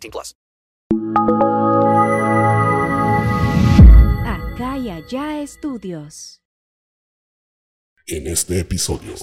[0.00, 0.36] 18 plus.
[4.26, 6.42] Acá y allá estudios.
[8.06, 9.14] En este episodio.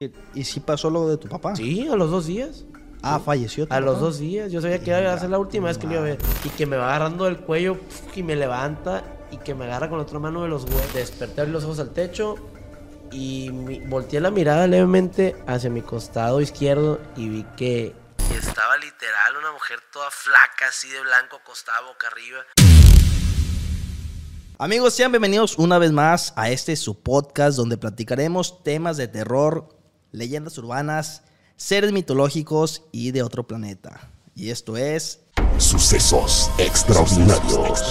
[0.00, 1.54] ¿Y, y si pasó lo de tu papá?
[1.56, 2.64] Sí, a los dos días.
[3.02, 3.66] Ah, falleció.
[3.68, 4.50] tu A los dos días.
[4.50, 6.18] Yo sabía que iba a ser la última vez que lo iba a ver.
[6.44, 7.76] Y que me va agarrando del cuello
[8.16, 10.94] y me levanta y que me agarra con la otra mano de los huevos.
[10.94, 12.36] Desperté, abrí los ojos al techo
[13.12, 17.94] y mi- volteé la mirada levemente hacia mi costado izquierdo y vi que
[18.36, 22.44] estaba literal una mujer toda flaca, así de blanco, acostada boca arriba.
[24.58, 29.68] Amigos, sean bienvenidos una vez más a este su podcast donde platicaremos temas de terror,
[30.10, 31.22] leyendas urbanas,
[31.56, 34.10] seres mitológicos y de otro planeta.
[34.34, 35.20] Y esto es
[35.58, 37.82] Sucesos extraordinarios.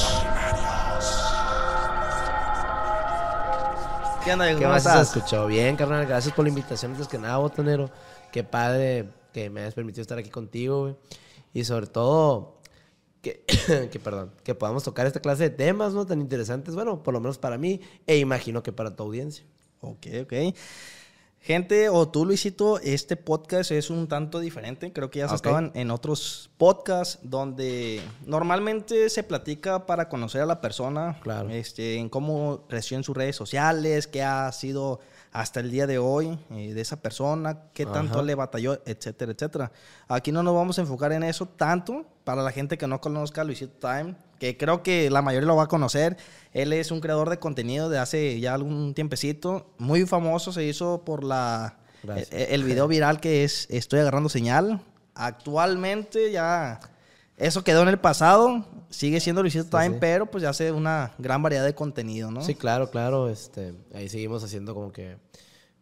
[4.24, 4.48] ¿Qué onda?
[4.48, 5.16] ¿Qué ¿Cómo más has estás?
[5.16, 5.48] escuchado?
[5.48, 6.06] Bien, carnal.
[6.06, 6.92] Gracias por la invitación.
[6.92, 7.90] Antes que nada, botanero.
[8.32, 10.96] Qué padre que me hayas permitido estar aquí contigo, güey.
[11.54, 12.60] Y sobre todo,
[13.22, 13.44] que,
[13.92, 16.08] que, perdón, que podamos tocar esta clase de temas, ¿no?
[16.08, 16.74] Tan interesantes.
[16.74, 19.46] Bueno, por lo menos para mí e imagino que para tu audiencia.
[19.82, 20.34] Ok, ok.
[21.40, 24.92] Gente, o tú, Luisito, este podcast es un tanto diferente.
[24.92, 25.46] Creo que ya se Ok.
[25.46, 31.20] estaban en otros podcasts donde normalmente se platica para conocer a la persona.
[31.22, 31.50] Claro.
[31.52, 35.00] Este, en cómo creció en sus redes sociales, qué ha sido
[35.32, 38.24] hasta el día de hoy eh, de esa persona, qué tanto Ajá.
[38.24, 39.72] le batalló, etcétera, etcétera.
[40.08, 43.42] Aquí no nos vamos a enfocar en eso tanto para la gente que no conozca
[43.42, 46.18] a Luisito Time, que creo que la mayoría lo va a conocer.
[46.54, 51.04] Él es un creador de contenido de hace ya algún tiempecito, muy famoso, se hizo
[51.06, 52.32] por la Gracias.
[52.32, 54.82] el, el video viral que es Estoy agarrando señal.
[55.16, 56.80] Actualmente ya
[57.38, 59.98] eso quedó en el pasado, sigue siendo Luisito Time, sí.
[60.00, 62.42] pero pues ya hace una gran variedad de contenido, ¿no?
[62.42, 63.30] Sí, claro, claro.
[63.30, 65.18] Este, ahí seguimos haciendo como que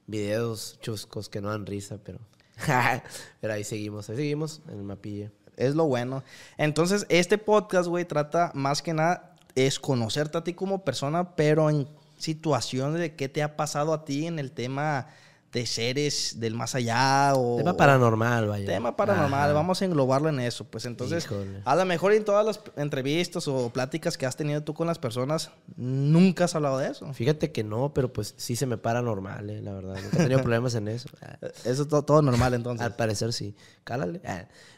[0.06, 2.20] videos chuscos que no dan risa, pero...
[3.42, 5.32] pero ahí seguimos, ahí seguimos en el mapilla.
[5.58, 6.24] Es lo bueno.
[6.58, 11.70] Entonces, este podcast, güey, trata más que nada es conocerte a ti como persona, pero
[11.70, 11.88] en
[12.18, 15.08] situaciones de qué te ha pasado a ti en el tema
[15.56, 18.66] de seres del más allá o Tema paranormal, vaya.
[18.66, 19.44] tema paranormal.
[19.46, 19.54] Ajá.
[19.54, 20.66] Vamos a englobarlo en eso.
[20.66, 21.62] Pues entonces, Híjole.
[21.64, 25.00] a lo mejor en todas las entrevistas o pláticas que has tenido tú con las
[25.00, 27.12] personas, nunca has hablado de eso.
[27.14, 29.96] Fíjate que no, pero pues sí se me para normal, eh, la verdad.
[29.96, 31.08] Nunca he tenido problemas en eso.
[31.22, 32.86] Ah, Eso es to- todo, normal entonces.
[32.86, 33.56] Al parecer sí.
[33.86, 34.20] Cálale.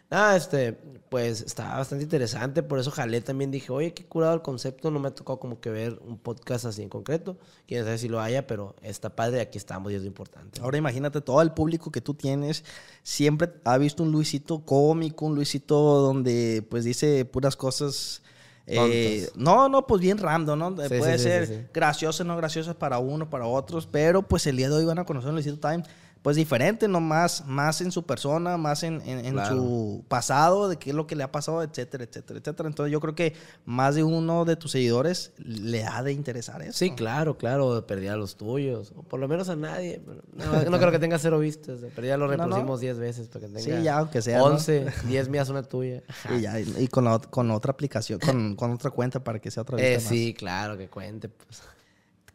[0.09, 0.15] Ah.
[0.15, 0.73] Nada, este,
[1.09, 3.51] pues estaba bastante interesante, por eso jalé también.
[3.51, 4.91] Dije, oye, qué curado el concepto.
[4.91, 7.37] No me ha tocado como que ver un podcast así en concreto.
[7.67, 9.41] Quién sabe si lo haya, pero está padre.
[9.41, 10.61] Aquí estamos y es lo importante.
[10.61, 12.63] Ahora imagínate, todo el público que tú tienes
[13.03, 18.21] siempre ha visto un Luisito cómico, un Luisito donde pues dice puras cosas...
[18.65, 20.69] eh, no, no, pues bien random, ¿no?
[20.71, 24.57] Sí, Puede sí, ser sí, gracioso, no gracioso para uno, para otros, pero pues el
[24.57, 25.83] día de hoy van a conocer un Luisito Time,
[26.21, 26.99] pues diferente, ¿no?
[26.99, 29.55] Más, más en su persona, más en, en- en Claro.
[29.55, 32.67] su pasado, de qué es lo que le ha pasado, etcétera, etcétera, etcétera.
[32.67, 33.33] Entonces yo creo que
[33.65, 36.73] más de uno de tus seguidores le ha de interesar eso.
[36.73, 38.91] Sí, claro, claro, perdí a los tuyos.
[38.97, 40.01] O por lo menos a nadie.
[40.33, 41.79] no, no creo que tenga cero vistas.
[41.95, 42.43] Pero ya lo No, no.
[42.43, 44.45] reproducimos 10 veces para que tenga Sí, ya, aunque sea, ¿no?
[44.45, 46.03] 11, 10 mías, una tuya.
[46.35, 49.63] Y, ya, y- con, la con otra aplicación, con, con otra cuenta para que sea
[49.63, 50.03] otra vez.
[50.03, 51.29] Eh, sí, claro, que cuente.
[51.29, 51.61] Pues.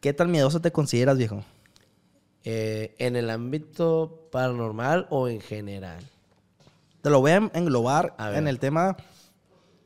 [0.01, 1.45] ¿Qué tan miedoso te consideras, viejo?
[2.45, 6.03] Eh, ¿En el ámbito paranormal o en general?
[7.03, 8.97] Te lo voy a englobar A en el tema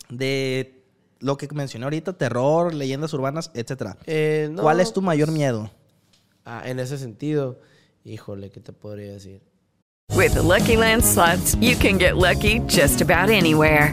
[0.08, 0.82] de
[1.20, 3.96] lo que mencioné ahorita, terror, leyendas urbanas, etcétera.
[4.06, 5.70] Eh, no, ¿Cuál es tu mayor miedo?
[6.44, 7.58] ah, en ese sentido,
[8.04, 9.40] híjole, ¿qué te podría decir?
[10.14, 13.92] With the Lucky Land slots, you can get lucky just about anywhere.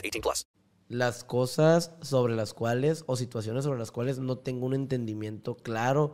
[0.01, 0.47] 18 plus.
[0.89, 6.13] Las cosas sobre las cuales, o situaciones sobre las cuales no tengo un entendimiento claro,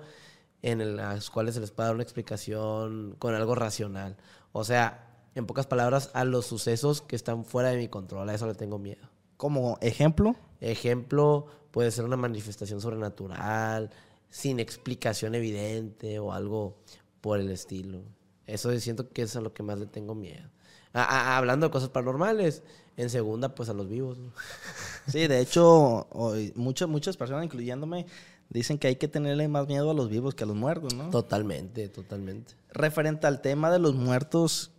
[0.62, 4.18] en las cuales se les puede dar una explicación con algo racional.
[4.52, 5.04] O sea,
[5.36, 8.56] en pocas palabras, a los sucesos que están fuera de mi control, a eso le
[8.56, 9.08] tengo miedo.
[9.38, 13.92] Como ejemplo, Ejemplo, puede ser una manifestación sobrenatural,
[14.30, 16.78] sin explicación evidente o algo
[17.22, 18.02] por el estilo.
[18.48, 20.50] Eso siento que es a lo que más le tengo miedo.
[20.94, 22.64] A- a- hablando de cosas paranormales,
[22.98, 24.18] en segunda, pues a los vivos.
[24.18, 24.32] ¿no?
[25.08, 28.08] sí, de hecho, hoy muchas, muchas personas, incluyéndome,
[28.50, 31.10] dicen que hay que tenerle más miedo a los vivos que a los muertos, ¿no?
[31.10, 32.54] Totalmente, totalmente.
[32.72, 34.72] Referente al tema de los muertos,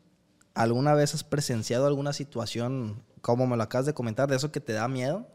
[0.55, 4.61] ¿alguna vez has presenciado alguna situación, como me lo acabas de comentar, de eso que
[4.61, 5.27] te da miedo?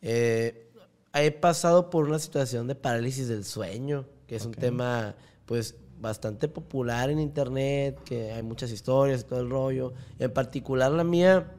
[0.00, 0.70] Eh,
[1.12, 5.14] he pasado por una situación de parálisis del sueño, que es un tema,
[5.44, 9.92] pues, bastante popular en internet, que hay muchas historias y todo el rollo.
[10.18, 11.52] En particular la mía,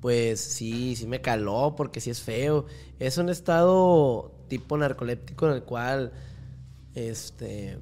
[0.00, 2.66] pues sí, sí me caló, porque sí es feo.
[2.98, 6.12] Es un estado tipo narcoléptico en el cual,
[6.94, 7.78] este,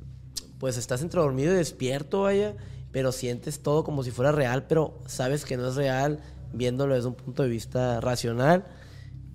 [0.58, 2.56] pues estás entre dormido y despierto, vaya,
[2.92, 6.20] pero sientes todo como si fuera real, pero sabes que no es real
[6.52, 8.64] viéndolo desde un punto de vista racional,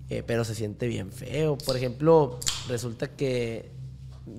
[0.09, 1.57] eh, pero se siente bien feo.
[1.57, 3.71] Por ejemplo, resulta que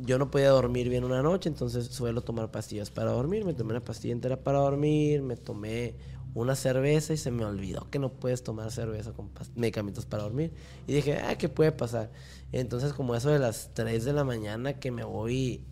[0.04, 3.44] yo no podía dormir bien una noche, entonces suelo tomar pastillas para dormir.
[3.44, 5.94] Me tomé una pastilla entera para dormir, me tomé
[6.34, 10.52] una cerveza y se me olvidó que no puedes tomar cerveza con medicamentos para dormir.
[10.86, 12.10] Y dije, ah, ¿qué puede pasar?
[12.52, 15.62] Entonces, como eso de las 3 de la mañana que me voy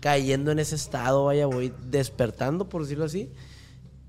[0.00, 3.30] cayendo en ese estado, vaya, voy despertando, por decirlo así.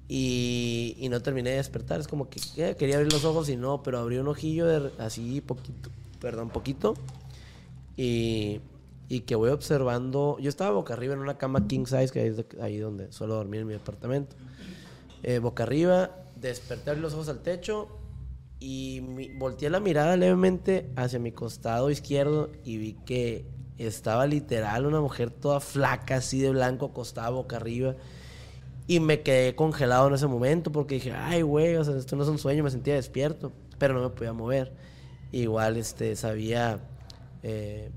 [0.09, 2.00] Y, y no terminé de despertar.
[2.00, 4.91] Es como que eh, quería abrir los ojos y no, pero abrí un ojillo de,
[4.99, 5.89] así poquito,
[6.19, 6.95] perdón, poquito.
[7.95, 8.59] Y,
[9.07, 10.38] y que voy observando.
[10.39, 13.61] Yo estaba boca arriba en una cama king size, que es ahí donde suelo dormir
[13.61, 14.35] en mi departamento.
[15.23, 17.87] Eh, boca arriba, desperté, los ojos al techo
[18.59, 18.99] y
[19.37, 23.45] volteé la mirada levemente hacia mi costado izquierdo y vi que
[23.77, 27.95] estaba literal una mujer toda flaca, así de blanco, acostada boca arriba.
[28.85, 32.37] Y me quedé congelado en ese momento porque dije, ay, güey, esto no es un
[32.37, 34.73] sueño, me sentía despierto, pero no me podía mover.
[35.31, 36.79] Igual, este, sabía
[37.43, 37.91] eh,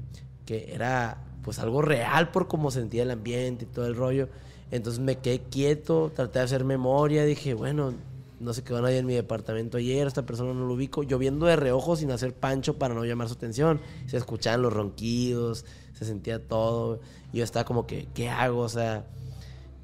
[0.44, 4.28] que era, pues, algo real por cómo sentía el ambiente y todo el rollo.
[4.71, 7.95] Entonces me quedé quieto, traté de hacer memoria, dije, bueno,
[8.41, 11.57] no se quedó nadie en mi departamento ayer, esta persona no lo ubico, lloviendo de
[11.57, 13.81] reojo sin hacer pancho para no llamar su atención.
[14.07, 15.65] Se escuchaban los ronquidos,
[15.95, 17.01] se sentía todo.
[17.33, 18.61] Yo estaba como que, ¿qué hago?
[18.61, 19.07] O sea,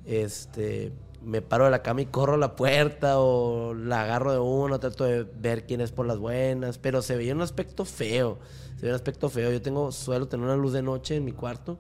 [0.05, 0.93] este,
[1.25, 4.81] me paro de la cama y corro a la puerta o la agarro de uno,
[4.81, 8.39] trato de ver quién es por las buenas, pero se veía un aspecto feo,
[8.75, 9.51] se veía un aspecto feo.
[9.53, 11.79] Yo tengo, suelo tener una luz de noche en mi cuarto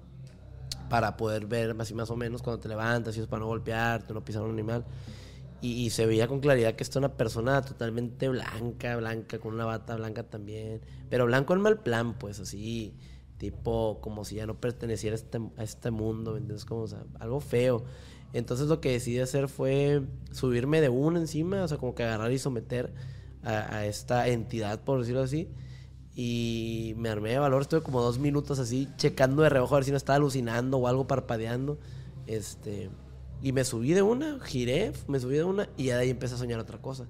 [0.92, 4.12] para poder ver así más o menos cuando te levantas y es para no golpearte,
[4.12, 4.84] no pisar un animal.
[5.62, 9.64] Y, se veía con claridad que esta es una persona totalmente blanca, blanca, con una
[9.64, 10.82] bata blanca también.
[11.08, 12.94] Pero blanco en mal plan, pues así,
[13.38, 16.66] tipo como si ya no perteneciera a este, este mundo, ¿me entiendes?
[16.66, 17.84] Como o sea, algo feo.
[18.34, 22.32] Entonces lo que decidí hacer fue subirme de uno encima, o sea, como que agarrar
[22.32, 22.92] y someter
[23.42, 25.48] a, a esta entidad, por decirlo así.
[26.14, 29.84] Y me armé de valor, estuve como dos minutos así, checando de reojo a ver
[29.84, 31.78] si no estaba alucinando o algo parpadeando.
[32.26, 32.90] Este,
[33.42, 36.34] y me subí de una, giré, me subí de una y ya de ahí empecé
[36.34, 37.06] a soñar otra cosa.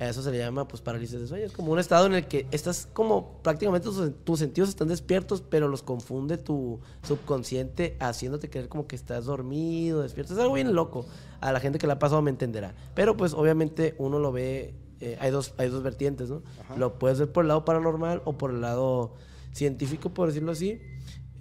[0.00, 1.44] A eso se le llama pues parálisis de sueño.
[1.44, 5.42] Es como un estado en el que estás como prácticamente tus, tus sentidos están despiertos,
[5.42, 10.34] pero los confunde tu subconsciente haciéndote creer como que estás dormido, despierto.
[10.34, 11.04] Es algo bien loco.
[11.40, 12.74] A la gente que la ha pasado me entenderá.
[12.94, 16.42] Pero pues obviamente uno lo ve, eh, hay, dos, hay dos vertientes, ¿no?
[16.76, 19.14] Lo puedes ver por el lado paranormal o por el lado
[19.52, 20.80] científico, por decirlo así.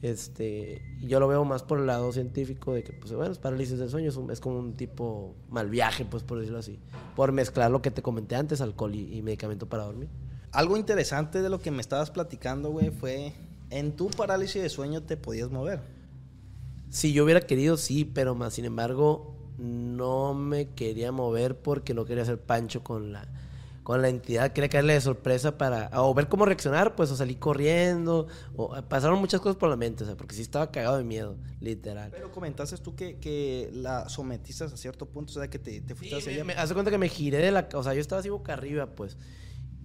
[0.01, 3.79] Este, yo lo veo más por el lado científico de que, pues, bueno, es parálisis
[3.79, 6.79] del sueño, es, un- es como un tipo mal viaje, pues, por decirlo así.
[7.15, 10.07] Por mezclar lo que te comenté antes, alcohol y, y medicamento para dormir.
[10.51, 13.33] Algo interesante de lo que me estabas platicando, güey, fue
[13.69, 15.81] En tu parálisis de sueño te podías mover.
[16.89, 22.05] Si yo hubiera querido, sí, pero más sin embargo, no me quería mover porque no
[22.05, 23.27] quería hacer pancho con la,
[23.87, 24.51] con la entidad.
[24.51, 25.89] Quería caerle de sorpresa para.
[25.93, 28.27] O ver cómo reaccionar, pues, o salir corriendo.
[28.57, 31.37] O, pasaron muchas cosas por la mente, o sea, porque sí estaba cagado de miedo,
[31.61, 32.11] literal.
[32.11, 35.95] Pero comentaste tú que, que la sometiste a cierto punto, o sea, que te, te
[35.95, 36.43] fuiste Sí, hacia me, allá.
[36.43, 37.69] me- haz de cuenta que me giré de la...
[37.75, 39.15] O sea, yo estaba así boca arriba, pues.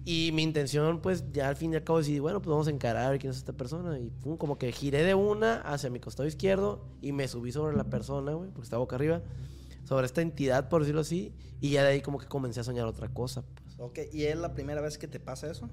[0.03, 2.71] Y mi intención, pues, ya al fin y al cabo decidí, bueno, pues vamos a
[2.71, 3.97] encarar quién es esta persona.
[3.99, 7.77] Y pum, como que giré de una hacia mi costado izquierdo y me subí sobre
[7.77, 9.21] la persona, güey, porque estaba boca arriba.
[9.85, 11.33] Sobre esta entidad, por decirlo así.
[11.61, 13.62] Y ya de ahí como que comencé a soñar otra cosa, pues.
[13.83, 15.69] Ok, ¿y es la primera vez que te pasa eso?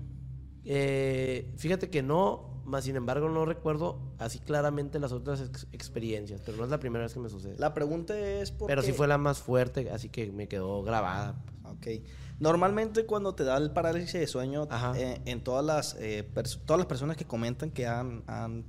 [0.64, 6.40] Eh, fíjate que no, más sin embargo no recuerdo así claramente las otras ex- experiencias.
[6.44, 7.56] Pero no es la primera vez que me sucede.
[7.58, 11.42] La pregunta es por Pero sí fue la más fuerte, así que me quedó grabada.
[11.62, 11.74] pues.
[12.00, 12.04] Ok.
[12.40, 16.28] Normalmente cuando te da el parálisis de sueño, eh, en todas las, eh,
[16.66, 18.64] todas las personas que comentan que han, han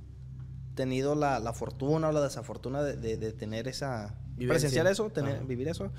[0.74, 4.18] tenido la, la fortuna o la desafortuna de, de- de tener esa...
[4.36, 4.48] Vivencia.
[4.48, 5.44] presenciar eso, tener, Ajá.
[5.44, 5.90] vivir eso,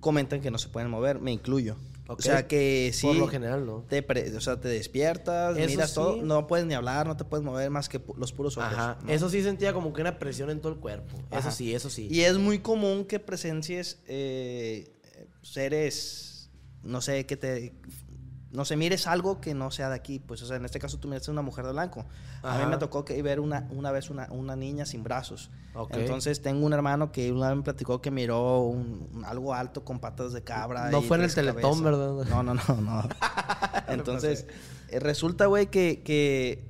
[0.00, 1.76] comentan que no se pueden mover, me incluyo.
[2.08, 3.06] O sea que sí...
[3.06, 3.84] Por lo general, ¿no?
[3.88, 7.24] Te, pre- o sea, te despiertas, Eso miras todo, no puedes ni hablar, no te
[7.24, 8.72] puedes mover más que los puros ojos.
[8.72, 8.98] Ajá.
[9.02, 9.10] ¿no?
[9.12, 11.16] Eso sí sentía como que una presión en todo el cuerpo.
[11.30, 11.40] Ajá.
[11.40, 12.08] Eso sí, eso sí.
[12.10, 14.92] Y es muy común que presencies eh,
[15.42, 16.50] seres,
[16.82, 17.74] no sé, que te...
[18.52, 20.18] No sé, mires algo que no sea de aquí.
[20.20, 22.06] Pues, o sea, en este caso tú miraste una mujer de blanco.
[22.42, 25.50] A mí me tocó que ver una, una vez una, una niña sin brazos.
[25.74, 25.90] Ok.
[25.96, 29.84] Entonces tengo un hermano que una vez me platicó que miró un, un- algo alto
[29.84, 30.90] con patas de cabra.
[30.90, 31.82] No y fue en el Teletón, cabezas.
[31.82, 32.24] ¿verdad?
[32.30, 33.08] No, no, no, no.
[33.88, 34.46] Entonces,
[34.88, 36.68] eh, resulta, güey, que, que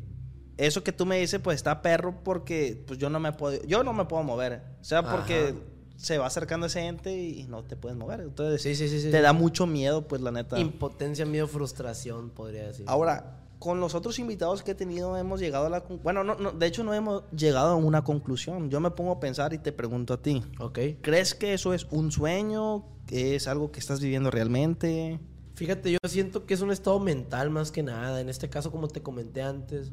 [0.56, 3.84] eso que tú me dices, pues está perro porque pues yo no me puedo, yo
[3.84, 4.62] no me puedo mover.
[4.80, 5.54] O sea, porque.
[5.96, 8.20] Se va acercando ese ente y no te puedes mover.
[8.20, 9.10] Entonces, Sí, sí, sí, sí.
[9.10, 10.58] te da mucho miedo, pues la neta.
[10.58, 12.84] Impotencia, miedo, frustración, podría decir.
[12.88, 15.80] Ahora, con los otros invitados que he tenido hemos llegado a la...
[16.02, 18.68] Bueno, no, no, de hecho no hemos llegado a una conclusión.
[18.70, 20.42] Yo me pongo a pensar y te pregunto a ti.
[20.58, 20.78] Ok.
[21.00, 22.84] ¿Crees que eso es un sueño?
[23.06, 25.18] ¿Que es algo que estás viviendo realmente?
[25.54, 28.20] Fíjate, yo siento que es un estado mental más que nada.
[28.20, 29.90] En este caso, como te comenté antes,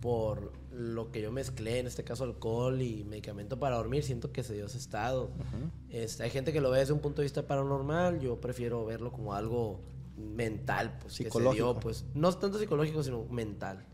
[0.00, 4.44] por lo que yo mezclé, en este caso alcohol y medicamento para dormir, siento que
[4.44, 5.30] se dio ese estado.
[5.90, 9.10] Este, hay gente que lo ve desde un punto de vista paranormal, yo prefiero verlo
[9.10, 9.80] como algo
[10.16, 11.72] mental, pues que se Psicológico.
[11.72, 13.84] dio, pues no tanto psicológico, sino mental.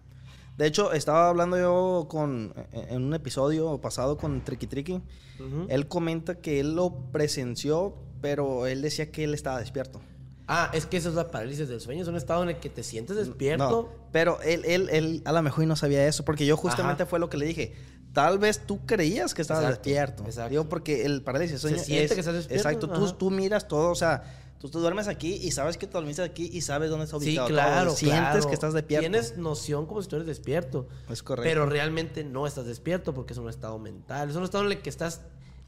[0.58, 4.92] De hecho, estaba hablando yo con en un episodio pasado con Tricky Tricky.
[5.40, 5.66] Ujú.
[5.68, 10.00] Él comenta que él lo presenció, pero él decía que él estaba despierto.
[10.46, 12.68] Ah, es que eso es la parálisis del sueño, es un estado en el que
[12.68, 13.68] te sientes despierto.
[13.70, 17.04] No, pero él, él, él a lo mejor y no sabía eso, porque yo justamente
[17.04, 17.10] Ajá.
[17.10, 17.74] fue lo que le dije.
[18.12, 20.24] Tal vez tú creías que estabas Exacto, despierto.
[20.24, 20.50] exacto.
[20.50, 23.30] Digo, porque el parálisis de Se sueño siente es- que estás despierto, Exacto, tú, tú
[23.30, 24.22] miras todo, o sea,
[24.60, 27.30] tú, tú duermes aquí y sabes que te dormiste aquí y sabes dónde está Sí,
[27.30, 27.48] ubicado.
[27.48, 27.56] todo.
[27.56, 28.46] claro, Sientes claro.
[28.48, 29.00] que estás despierto.
[29.00, 30.86] Tienes noción como si tú eres despierto.
[31.10, 31.48] Es correcto.
[31.48, 34.28] Pero realmente no estás despierto porque es un estado mental.
[34.30, 35.22] Es un estado en el que estás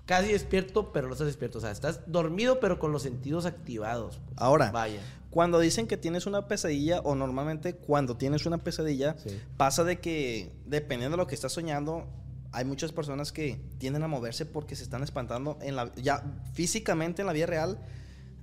[0.07, 1.59] casi despierto, pero no estás despierto.
[1.59, 4.19] O sea, estás dormido, pero con los sentidos activados.
[4.25, 4.37] pues.
[4.39, 5.01] Ahora, Vaya.
[5.31, 9.31] cuando dicen que tienes una pesadilla, o normalmente cuando tienes una pesadilla, Sí.
[9.57, 12.07] pasa de que dependiendo de lo que estás soñando,
[12.53, 16.23] hay muchas personas que tienden a moverse porque se están espantando en la ya
[16.55, 17.79] físicamente en la vida real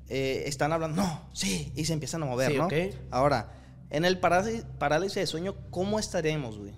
[0.09, 2.67] eh, están hablando, no, sí, y se empiezan a mover, Sí, ¿no?
[3.09, 3.53] Ahora,
[3.89, 6.73] en el parálisis, parálisis de sueño, ¿cómo estaremos, güey?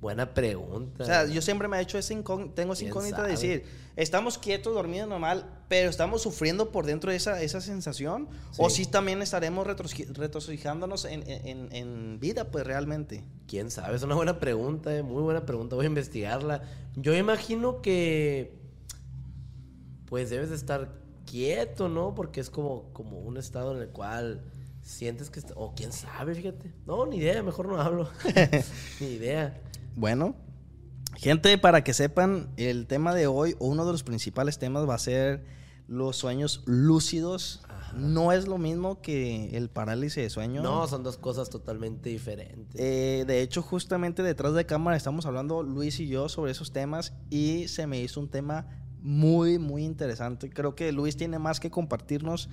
[0.00, 1.02] Buena pregunta.
[1.02, 3.64] O sea, yo siempre me he hecho esa incógnita, tengo esa ¿Quién incógnita de decir,
[3.96, 8.84] estamos quietos, dormidos normal, pero estamos sufriendo por dentro de esa, esa sensación, o Sí.
[8.84, 13.24] si también estaremos retrocijándonos en, en- en vida, pues realmente.
[13.46, 13.96] ¿Quién sabe?
[13.96, 15.76] Es una buena pregunta, eh, muy buena pregunta.
[15.76, 16.62] Voy a investigarla.
[16.96, 18.58] Yo imagino que.
[20.06, 20.90] Pues debes de estar
[21.26, 22.14] quieto, ¿no?
[22.14, 24.42] Porque es como, como un estado en el cual
[24.82, 25.40] sientes que.
[25.56, 26.72] O quién sabe, fíjate.
[26.86, 28.08] No, ni idea, mejor no hablo.
[29.00, 29.60] ni idea.
[29.96, 30.34] Bueno,
[31.16, 34.94] gente, para que sepan, el tema de hoy, o uno de los principales temas va
[34.94, 35.44] a ser
[35.88, 37.62] los sueños lúcidos.
[37.94, 40.62] No es lo mismo que el parálisis de sueño.
[40.62, 42.80] No, son dos cosas totalmente diferentes.
[42.80, 47.12] Eh, de hecho, justamente detrás de cámara estamos hablando Luis y yo sobre esos temas
[47.30, 48.66] y se me hizo un tema
[49.00, 50.50] muy, muy interesante.
[50.50, 52.48] Creo que Luis tiene más que compartirnos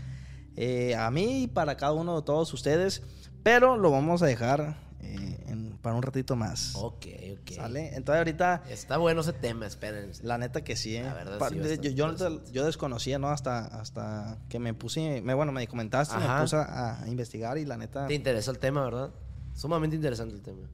[0.56, 3.02] eh, a mí y para cada uno de todos ustedes,
[3.42, 5.51] pero lo vamos a dejar eh,
[5.82, 6.74] para un ratito más.
[6.76, 7.52] ok, ok.
[7.56, 7.88] ¿Sale?
[7.96, 10.24] Entonces ahorita, Está bueno ese tema, espérense.
[10.24, 10.96] la neta que sí.
[10.96, 11.04] ¿eh?
[11.04, 13.30] La verdad, Pa- sí, de- yo, yo, yo desconocía, ¿no?
[13.30, 16.42] Hasta, hasta que me puse, me, bueno, me comentaste, me Ajá.
[16.42, 18.08] puse a, a investigar y la neta...
[18.08, 19.12] Te interesó el tema, ¿verdad?
[19.56, 20.68] Sumamente interesante el tema.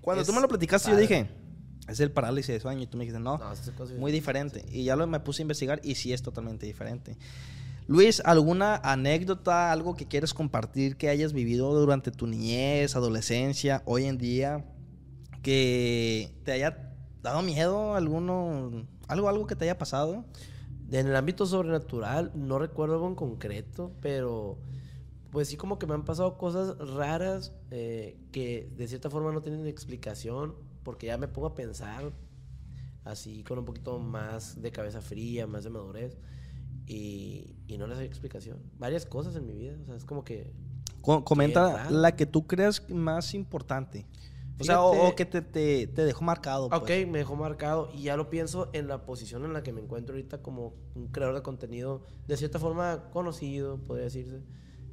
[0.00, 1.04] Cuando Es tú me lo platicaste, padre.
[1.06, 1.28] yo dije,
[1.88, 2.82] es el parálisis de sueño.
[2.82, 3.44] Y tú me dijiste, no, No,
[3.76, 4.64] cosas- muy diferente.
[4.70, 7.16] Y ya lo me puse a investigar y sí es totalmente diferente.
[7.86, 14.06] Luis, ¿alguna anécdota, algo que quieres compartir que hayas vivido durante tu niñez, adolescencia, hoy
[14.06, 14.64] en día,
[15.42, 20.24] que te haya dado miedo, alguno, algo, algo que te haya pasado.
[20.90, 24.58] En el ámbito sobrenatural, no recuerdo algo en concreto, pero
[25.30, 29.42] pues sí como que me han pasado cosas raras eh, que de cierta forma no
[29.42, 32.12] tienen explicación, porque ya me pongo a pensar
[33.04, 36.16] así con un poquito más de cabeza fría, más de madurez,
[36.86, 38.58] y, y no les doy explicación.
[38.78, 40.52] Varias cosas en mi vida, o sea, es como que...
[41.00, 41.90] Co- comenta raro.
[41.90, 44.06] la que tú creas más importante.
[44.58, 46.68] O sea, o, Fíjate- o que te, te- te dejó marcado.
[46.68, 46.80] pues.
[46.80, 49.80] Ok, me dejó marcado y ya lo pienso en la posición en la que me
[49.80, 54.40] encuentro ahorita como un creador de contenido de cierta forma conocido, podría decirse,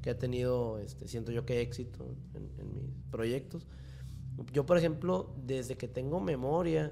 [0.01, 3.67] que ha tenido, este, siento yo que éxito en, en mis proyectos.
[4.51, 6.91] Yo, por ejemplo, desde que tengo memoria,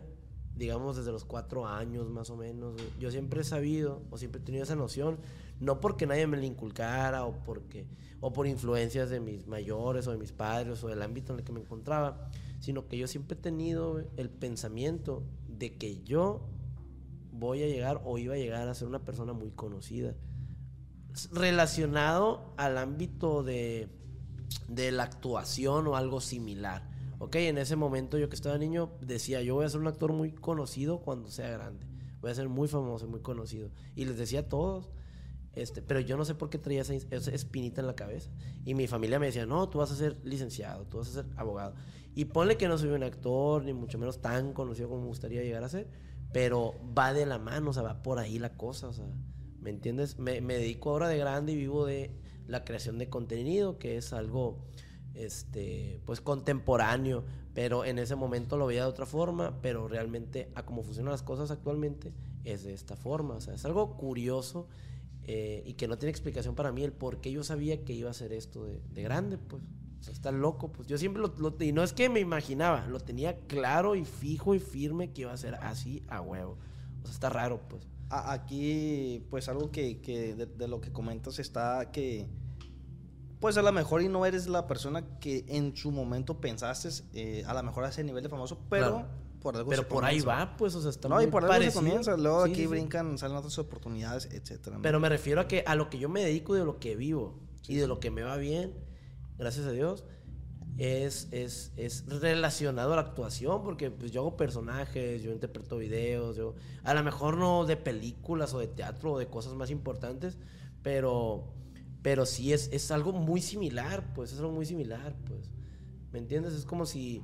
[0.59, 4.43] digamos desde los cuatro años más o menos, yo siempre he sabido o siempre he
[4.43, 5.17] tenido esa noción,
[5.61, 7.87] no porque nadie me la inculcara o porque
[8.19, 11.45] o por influencias de mis mayores o de mis padres o del ámbito en el
[11.45, 16.41] que me encontraba, sino que yo siempre he tenido el pensamiento de que yo
[17.31, 20.13] voy a llegar o iba a llegar a ser una persona muy conocida
[21.31, 23.87] relacionado al ámbito de,
[24.67, 26.88] de la actuación o algo similar.
[27.19, 30.13] Ok, en ese momento yo que estaba niño decía, yo voy a ser un actor
[30.13, 31.85] muy conocido cuando sea grande.
[32.21, 33.71] Voy a ser muy famoso, muy conocido.
[33.93, 34.89] Y les decía a todos,
[35.53, 38.31] este, pero yo no sé por qué traía esa, espinita en la cabeza.
[38.63, 41.25] Y mi familia me decía, no, tú vas a ser licenciado, tú vas a ser
[41.35, 41.75] abogado.
[42.15, 45.43] Y ponle que no soy un actor, ni mucho menos tan conocido como me gustaría
[45.43, 45.89] llegar a ser,
[46.31, 49.05] pero va de la mano, o sea, va por ahí la cosa, o sea,
[49.59, 50.17] ¿me entiendes?
[50.19, 52.15] Me, me dedico ahora de grande y vivo de
[52.47, 54.65] la creación de contenido, que es algo,
[55.13, 57.23] este, pues contemporáneo,
[57.53, 61.23] pero en ese momento lo veía de otra forma, pero realmente a cómo funcionan las
[61.23, 62.13] cosas actualmente
[62.43, 64.67] es de esta forma, o sea, es algo curioso
[65.23, 68.07] eh, y que no tiene explicación para mí el por qué yo sabía que iba
[68.07, 69.63] a hacer esto de, de grande, pues.
[69.99, 70.87] O sea, está loco, pues.
[70.87, 74.55] Yo siempre lo, lo- Y no es que me imaginaba, lo tenía claro y fijo
[74.55, 76.57] y firme que iba a ser así a huevo.
[77.01, 77.85] O sea, está raro, pues.
[78.09, 82.27] Aquí, pues algo que, que de, de lo que comentas está que,
[83.39, 87.43] pues a lo mejor y no eres la persona que en su momento pensaste, eh,
[87.47, 89.07] a lo mejor a ese nivel de famoso, pero Claro.
[89.41, 90.75] por algo Pero se por ahí va, pues.
[90.75, 91.81] O sea, está No, muy y por algo se parecido.
[91.81, 92.67] comienza, luego Sí, aquí sí, sí.
[92.67, 94.79] brincan, salen otras oportunidades, etcétera.
[94.81, 96.95] Pero me refiero a que a lo que yo me dedico y de lo que
[96.95, 98.73] vivo y de lo que me va bien,
[99.37, 100.03] gracias a Dios,
[100.77, 106.35] es, es, es relacionado a la actuación, porque pues yo hago personajes, yo interpreto videos,
[106.37, 110.37] yo a lo mejor no de películas o de teatro o de cosas más importantes,
[110.81, 111.53] pero,
[112.01, 115.51] pero sí es, es algo muy similar, pues es algo muy similar, pues.
[116.11, 116.53] ¿Me entiendes?
[116.53, 117.23] Es como si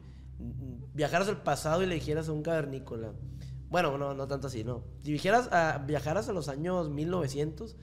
[0.94, 3.14] viajaras al pasado y le dijeras a un cavernícola.
[3.70, 4.84] Bueno, no, no tanto así, no.
[5.04, 7.76] Si viajaras a, viajaras a los años 1900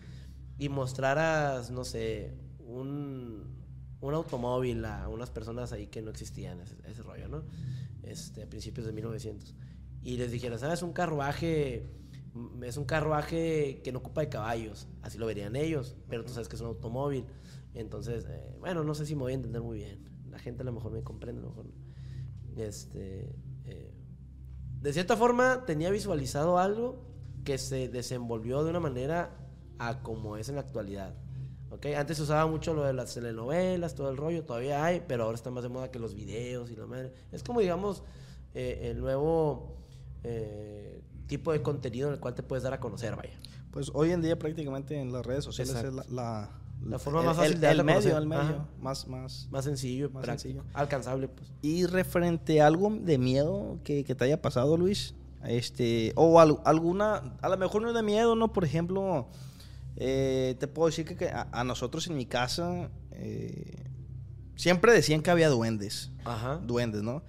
[0.58, 3.56] y mostraras, no sé, un,
[4.00, 7.44] un automóvil a unas personas ahí que no existían, ese, ese rollo, ¿no?
[8.02, 9.54] Este, a principios de 1900.
[10.02, 10.80] Y les dijeras, ¿sabes?
[10.80, 11.90] Es un carruaje,
[12.62, 14.88] es un carruaje que no ocupa de caballos.
[15.02, 17.26] Así lo verían ellos, pero tú sabes que es un automóvil.
[17.74, 20.08] Entonces, eh, bueno, no sé si me voy a entender muy bien.
[20.30, 21.72] La gente a lo mejor me comprende, a lo mejor no.
[22.56, 23.94] Este, eh,
[24.80, 27.04] de cierta forma tenía visualizado algo
[27.44, 29.36] que se desenvolvió de una manera
[29.78, 31.14] a como es en la actualidad.
[31.70, 31.86] ¿ok?
[31.96, 35.34] Antes se usaba mucho lo de las telenovelas, todo el rollo, todavía hay, pero ahora
[35.34, 37.12] está más de moda que los videos y la madre.
[37.32, 38.04] Es como, digamos,
[38.54, 39.78] eh, el nuevo
[40.22, 43.32] eh, tipo de contenido en el cual te puedes dar a conocer, vaya.
[43.70, 46.14] Pues hoy en día prácticamente en las redes sociales es la, Exacto.
[46.14, 46.50] la,
[46.84, 48.68] La forma el- más fácil el, de el medio, el medio, Ajá.
[48.80, 49.48] más, más.
[49.50, 50.64] Más sencillo, Más práctico, sencillo.
[50.74, 51.50] alcanzable, pues.
[51.62, 55.14] Y referente a algo de miedo que, que te haya pasado, Luis,
[55.44, 58.52] este, o al- alguna, a lo mejor no es de miedo, ¿no?
[58.52, 59.28] Por ejemplo,
[59.96, 63.86] eh, te puedo decir que, que a, a nosotros en mi casa eh,
[64.56, 66.56] siempre decían que había duendes, Ajá.
[66.58, 67.22] duendes, ¿no?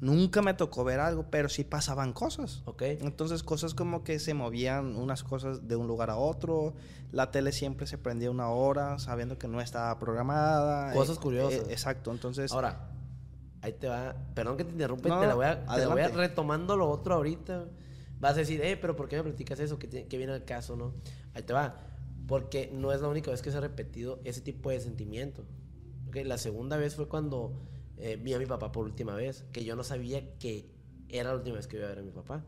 [0.00, 2.62] Nunca me tocó ver algo, pero sí pasaban cosas.
[2.64, 2.82] Ok.
[2.82, 6.72] Entonces, cosas como que se movían unas cosas de un lugar a otro.
[7.12, 10.92] La tele siempre se prendía una hora, sabiendo que no estaba programada.
[10.94, 11.60] Cosas Eh, curiosas.
[11.68, 12.10] eh, exacto.
[12.12, 12.88] Entonces, Ahora,
[13.60, 14.16] ahí te va.
[14.34, 16.16] Perdón que te interrumpa, No, te la voy a, te la voy a adelante.
[16.16, 17.66] retomando lo otro ahorita.
[18.20, 19.78] Vas a decir, eh, pero ¿por qué me platicas eso?
[19.78, 20.94] Que, te- que viene al caso, ¿no?
[21.34, 21.76] Ahí te va.
[22.26, 25.44] Porque no es la única vez que se ha repetido ese tipo de sentimiento.
[26.08, 26.16] ¿ok?
[26.24, 27.52] La segunda vez fue cuando
[28.00, 30.70] eh, vi a mi papá por última vez, que yo no sabía que
[31.08, 32.44] era la última vez que iba a ver a mi papá.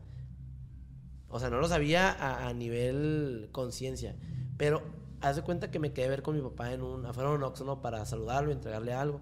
[1.29, 4.15] O sea, no lo sabía a, nivel conciencia.
[4.57, 4.83] Pero
[5.21, 7.35] haz de cuenta que me quedé a ver con mi papá en un, afuera de
[7.37, 7.81] un Oxxo, ¿no?
[7.81, 9.21] Para saludarlo y entregarle algo.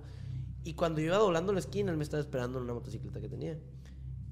[0.63, 3.57] Y cuando iba doblando la esquina, él me estaba esperando en una motocicleta que tenía.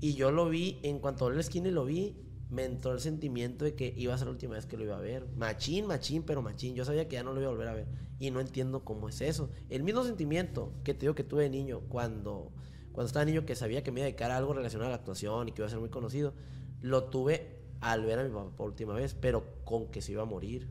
[0.02, 2.18] Y yo lo vi, en cuanto doblé la esquina y lo vi,
[2.50, 4.98] me entró el sentimiento de que iba a ser la última vez que lo iba
[4.98, 5.28] a ver.
[5.36, 6.76] Machín, machín, pero machín.
[6.76, 7.88] Yo sabía que ya no lo iba a volver a ver.
[8.18, 9.52] Y no entiendo cómo es eso.
[9.70, 12.52] El mismo sentimiento que te digo que tuve de niño cuando,
[12.92, 14.96] cuando estaba niño que sabía que me iba a dedicar a algo relacionado a la
[14.98, 16.34] actuación y que iba a ser muy conocido,
[16.82, 20.24] lo tuve al ver a mi papá por última vez, pero con que se iba
[20.24, 20.68] a morir.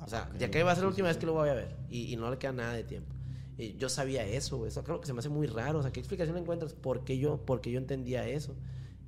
[0.00, 1.76] O sea, ya que iba a ser la última vez que lo voy a ver
[1.88, 3.16] y, y no le queda nada de tiempo.
[3.58, 4.66] Y yo sabía eso.
[4.66, 5.78] Eso creo que se me hace muy raro.
[5.78, 6.74] O sea, ¿qué explicación encuentras?
[6.74, 8.54] ¿Por qué yo, porque yo entendía eso?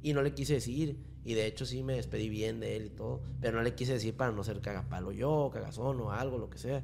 [0.03, 0.97] Y no le quise decir.
[1.29, 3.21] Y de hecho sí me despedí bien de él y todo.
[3.43, 6.57] Pero no le quise decir para no ser cagapalo yo, cagazón o algo, lo que
[6.57, 6.83] sea.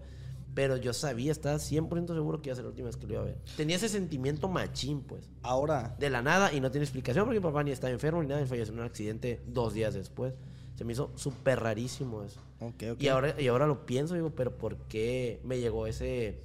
[0.52, 3.14] Pero yo sabía, estaba 100% seguro que iba a ser la última vez que lo
[3.14, 3.38] iba a ver.
[3.57, 5.30] Tenía ese sentimiento machín, pues.
[5.42, 8.28] Ahora, De la nada, y no tiene explicación porque mi papá ni estaba enfermo ni
[8.28, 10.35] nada, y falleció en un accidente dos días después.
[10.74, 12.42] Se me hizo súper rarísimo eso.
[12.61, 13.00] ok, ok.
[13.00, 16.42] Y ahora, y ahora lo pienso, digo, pero ¿por qué me llegó ese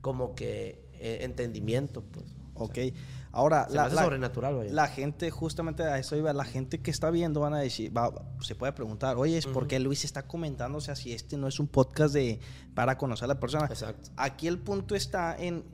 [0.00, 2.02] como que eh, entendimiento?
[2.02, 2.26] Pues.
[2.54, 2.78] Ok.
[3.36, 4.72] Ahora, Se me hace sobrenatural, vaya.
[4.72, 8.12] la gente, justamente a eso iba, la gente que está viendo van a decir, va-
[8.40, 10.78] se puede preguntar, oye, ¿es por qué Luis está comentando?
[10.78, 12.40] O sea, si este no es un podcast de
[12.74, 13.66] para conocer a la persona.
[13.66, 14.10] Exacto.
[14.16, 15.64] Aquí el punto está en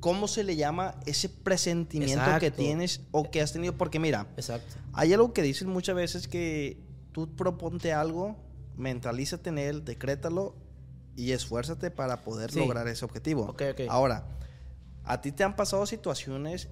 [0.00, 3.72] cómo se le llama ese presentimiento que tienes o que has tenido.
[3.76, 4.76] Porque mira, Exacto.
[4.92, 6.80] hay algo que dicen muchas veces que
[7.12, 8.36] tú proponte algo,
[8.76, 10.54] mentalízate en él, decrétalo
[11.16, 12.58] y esfuérzate para poder Sí.
[12.60, 13.42] lograr ese objetivo.
[13.44, 13.80] Ok, ok.
[13.88, 14.26] Ahora,
[15.06, 16.68] a ti te han pasado situaciones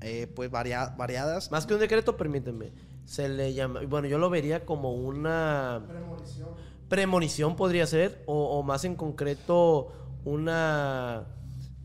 [0.00, 1.50] eh, pues varia- variadas.
[1.50, 2.72] Más que un decreto, permíteme.
[3.04, 3.80] Se le llama.
[3.88, 5.84] Bueno, yo lo vería como una.
[5.86, 6.48] Premonición.
[6.88, 8.22] Premonición podría ser.
[8.26, 9.92] O, o más en concreto,
[10.24, 11.26] una.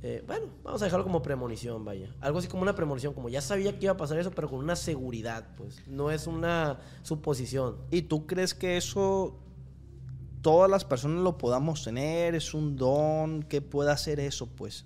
[0.01, 2.13] eh, bueno, vamos a dejarlo como premonición, vaya.
[2.21, 3.13] Algo así como una premonición.
[3.13, 5.88] Como ya sabía que iba a pasar eso, pero con una seguridad, pues.
[5.88, 7.77] No es una suposición.
[7.91, 9.39] ¿Y tú crees que eso
[10.41, 12.34] todas las personas lo podamos tener?
[12.36, 13.43] ¿Es un don?
[13.43, 14.86] ¿Qué puede hacer eso, pues?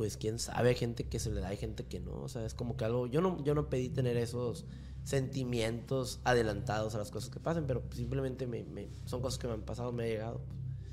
[0.00, 2.46] Pues quién sabe, hay gente que se le da, hay gente que no, o sea,
[2.46, 4.64] es como que algo, yo no, yo no pedí tener esos
[5.04, 9.52] sentimientos adelantados a las cosas que pasen, pero simplemente me, me- son cosas que me
[9.52, 10.40] han pasado, me ha llegado.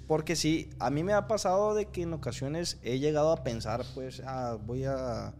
[0.07, 3.85] Porque sí, a mí me ha pasado de que en ocasiones he llegado a pensar,
[3.95, 5.33] pues, ah, voy a...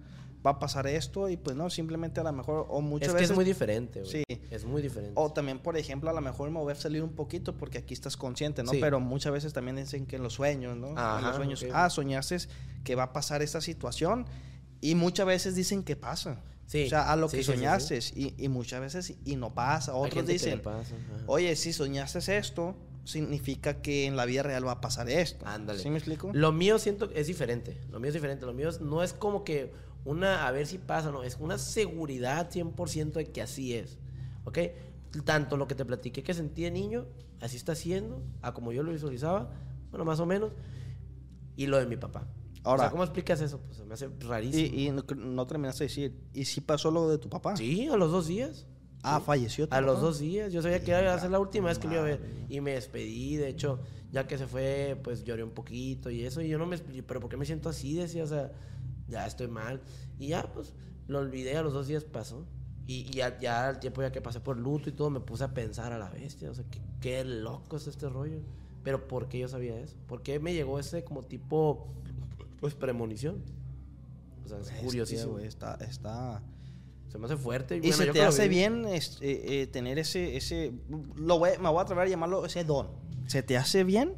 [0.46, 3.20] Va a pasar esto y pues no, simplemente a lo mejor, o muchas es que
[3.20, 3.32] veces...
[3.32, 4.24] es muy diferente, güey.
[4.30, 4.37] Sí.
[4.52, 5.14] Es muy diferente.
[5.16, 7.94] O también, por ejemplo, a lo mejor me voy a salir un poquito porque aquí
[7.94, 8.72] estás consciente, ¿no?
[8.72, 8.78] Sí.
[8.82, 10.90] Pero muchas veces también dicen que en los sueños, ¿no?
[10.92, 12.38] en Ajá, los sueños, ah, soñaste
[12.84, 14.26] que va a pasar esta situación
[14.82, 16.40] y muchas veces dicen que pasa.
[16.66, 16.86] Sí.
[16.86, 17.58] O sea, a lo Sí, que sí, sí, sí.
[17.58, 19.96] soñaste y, y muchas veces y no pasa.
[19.96, 24.82] Otros dicen, pasa, oye, si soñaste esto, significa que en la vida real va a
[24.82, 25.46] pasar esto.
[25.48, 25.80] Ándale.
[25.82, 26.30] ¿Sí me explico?
[26.34, 27.78] Lo mío siento que es diferente.
[27.90, 28.46] Lo mío es diferente.
[28.46, 29.72] Lo mío es- no es como que
[30.04, 31.24] una, a ver si pasa, no.
[31.24, 33.98] Es una seguridad 100% de que así es.
[34.48, 34.60] ¿Ok?
[35.26, 37.06] Tanto lo que te platiqué que sentí de niño,
[37.42, 39.52] así está siendo, a como yo lo visualizaba,
[39.92, 40.54] bueno, más o menos,
[41.58, 42.28] y lo de mi papá.
[42.64, 43.60] Ahora- o sea, ¿cómo explicas eso?
[43.60, 44.74] Pues me hace rarísimo.
[44.74, 47.58] Y, y no, no terminaste de decir, ¿y si pasó lo de tu papá?
[47.58, 48.66] Sí, a los dos días.
[49.04, 50.06] Ah, falleció tu A los papá.
[50.08, 50.52] dos días.
[50.54, 52.22] Yo sabía que iba a ser la última vez que lo iba a ver.
[52.50, 53.36] Y me despedí.
[53.38, 53.80] De hecho,
[54.12, 56.42] ya que se fue, pues lloré un poquito y eso.
[56.42, 56.78] Y yo no me.
[56.80, 57.94] Pero ¿por qué me siento así?
[57.96, 58.52] Decía, o sea,
[59.08, 59.82] ya estoy mal.
[60.20, 60.74] Y ya, pues,
[61.08, 61.56] lo olvidé.
[61.58, 62.46] A los dos días pasó.
[62.88, 65.44] Y, y ya, ya al tiempo ya que pasé por luto y todo, me puse
[65.44, 66.50] a pensar a la bestia.
[66.50, 68.40] O sea, qué, qué loco es este rollo.
[68.84, 69.96] Pero ¿por qué yo sabía eso?
[70.08, 71.88] ¿Por qué me llegó ese como tipo,
[72.62, 73.44] pues, premonición?
[74.46, 75.34] O sea, es curiosísimo.
[75.34, 76.42] güey, está, está...
[77.10, 77.78] Se me hace fuerte.
[77.78, 80.72] Y bueno, se te hace bien es- eh, eh, tener ese, ese
[81.16, 82.88] lo voy- me voy a atrever a llamarlo ese don.
[83.28, 84.14] ¿Se te hace bien?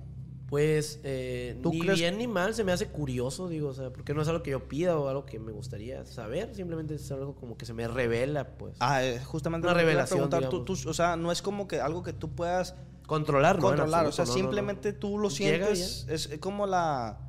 [0.49, 3.91] Pues eh, ¿Tú ni crees- bien ni mal, se me hace curioso, digo, o sea,
[3.91, 7.11] porque no es algo que yo pida o algo que me gustaría saber, simplemente es
[7.11, 8.75] algo como que se me revela, pues.
[8.79, 10.81] Ah, eh, justamente Una revelación, preguntar, tú- digamos.
[10.83, 12.73] tú- o sea, no es como que algo que tú puedas
[13.05, 14.41] controlar, controlar, o sea, no, no, no.
[14.41, 17.19] simplemente tú lo sientes, es como la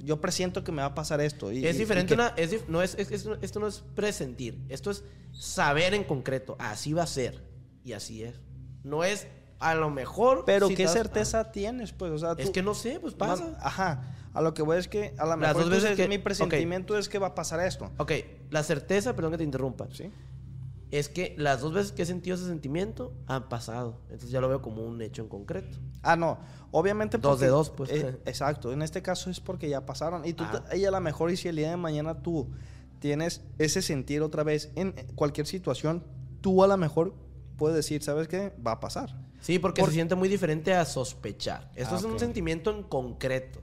[0.00, 1.50] yo presiento que me va a pasar esto.
[1.50, 4.60] y- Es diferente, y que- una- es no es, es- es- esto no es presentir,
[4.68, 7.42] esto es saber en concreto, así va a ser,
[7.84, 8.40] y así es.
[8.84, 9.26] No es
[9.60, 10.44] a lo mejor...
[10.46, 13.14] Pero si qué das- certeza tienes, pues, o sea, ah, es que no sé, pues
[13.14, 13.44] pasa.
[13.44, 16.08] No, ajá, a lo que voy es que a lo Las mejor dos veces que-
[16.08, 17.90] mi presentimiento es que va a pasar esto.
[17.98, 18.12] Ok,
[18.50, 19.88] la certeza, perdón que te interrumpa.
[19.92, 20.12] ¿Sí?
[20.90, 24.00] Es que las dos veces que he sentido ese sentimiento han pasado.
[24.04, 25.76] Entonces ya lo veo como un hecho en concreto.
[26.02, 26.38] Ah, no.
[26.70, 27.90] Obviamente Dos porque- de dos, pues.
[27.90, 28.72] eh, exacto.
[28.72, 30.24] En este caso es porque ya pasaron.
[30.24, 30.64] Y tú, Ah.
[30.70, 32.48] te- y a lo mejor, y si el día de mañana tú
[33.00, 36.04] tienes ese sentir otra vez en cualquier situación,
[36.40, 37.14] tú a lo mejor
[37.58, 38.54] puedes decir, ¿sabes qué?
[38.66, 39.14] Va a pasar.
[39.40, 41.70] Sí, porque Por- se siente muy diferente a sospechar.
[41.76, 42.18] Esto Ah, es un ok.
[42.18, 43.60] sentimiento en concreto.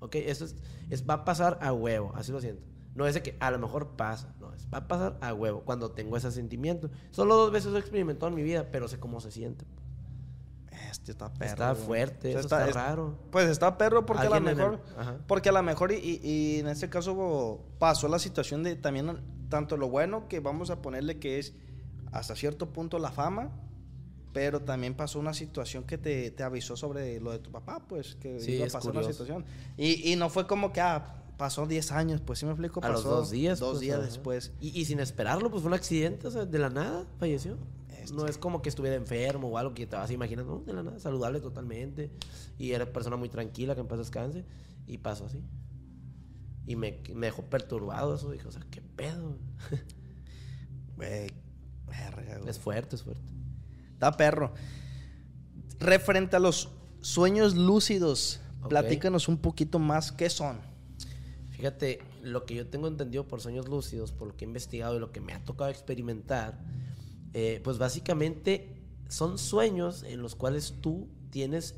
[0.00, 0.14] ¿Ok?
[0.16, 0.56] Esto es,
[0.90, 2.12] es- va a pasar a huevo.
[2.14, 2.62] Así lo siento.
[2.94, 4.34] No es de que a lo mejor pasa.
[4.40, 6.90] No, es va a pasar a huevo cuando tengo ese sentimiento.
[7.10, 9.64] Solo dos veces lo he experimentado en mi vida, pero sé cómo se siente.
[10.90, 11.50] Este está perro.
[11.50, 13.18] Está fuerte, O sea, eso está es- raro.
[13.30, 14.80] Pues está perro porque a lo el- mejor.
[14.96, 15.16] ajá.
[15.26, 19.76] Porque a lo mejor, y- y en este caso pasó la situación de también tanto
[19.76, 21.54] lo bueno que vamos a ponerle que es
[22.12, 23.50] hasta cierto punto la fama,
[24.32, 28.14] pero también pasó una situación que te, te avisó sobre lo de tu papá, pues
[28.16, 29.44] que Sí, iba a pasar una situación.
[29.76, 32.80] Y, y no fue como que, ah, pasó 10 años, pues sí me explico.
[32.84, 33.58] A los Pasó dos días.
[33.58, 34.06] Dos pues, días ajá.
[34.06, 34.52] después.
[34.60, 37.56] Y, y sin esperarlo, pues fue un accidente, o sea, de la nada falleció.
[37.88, 38.14] Este.
[38.14, 40.72] No es como que estuviera enfermo o algo que te vas a imaginar, no, de
[40.72, 42.10] la nada, saludable totalmente.
[42.58, 44.44] Y era persona muy tranquila, que en paz descanse.
[44.86, 45.42] Y pasó así.
[46.66, 48.30] Y me, me dejó perturbado eso.
[48.30, 49.38] Dije, o sea, ¿qué pedo?
[50.96, 51.30] Güey,
[51.86, 52.50] verga, güey.
[52.50, 53.37] es fuerte, es fuerte.
[53.98, 54.52] Está perro.
[55.80, 56.68] Referente a los
[57.00, 60.60] sueños lúcidos, platícanos un poquito más qué son.
[61.50, 65.00] Fíjate, lo que yo tengo entendido por sueños lúcidos, por lo que he investigado y
[65.00, 66.60] lo que me ha tocado experimentar,
[67.34, 68.76] eh, pues básicamente
[69.08, 71.74] son sueños en los cuales tú tienes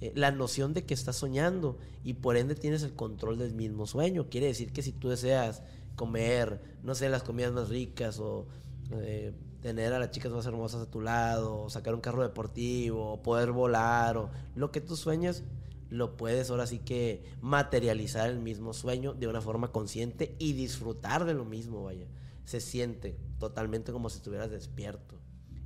[0.00, 3.88] eh, la noción de que estás soñando y por ende tienes el control del mismo
[3.88, 4.28] sueño.
[4.30, 5.64] Quiere decir que si tú deseas
[5.96, 8.46] comer, no sé, las comidas más ricas o
[8.92, 13.52] eh, tener a las chicas más hermosas a tu lado, sacar un carro deportivo, poder
[13.52, 15.42] volar, o lo que tú sueñas,
[15.90, 21.24] lo puedes ahora sí que materializar el mismo sueño de una forma consciente y disfrutar
[21.24, 22.06] de lo mismo, vaya.
[22.44, 25.20] Se siente totalmente como si estuvieras despierto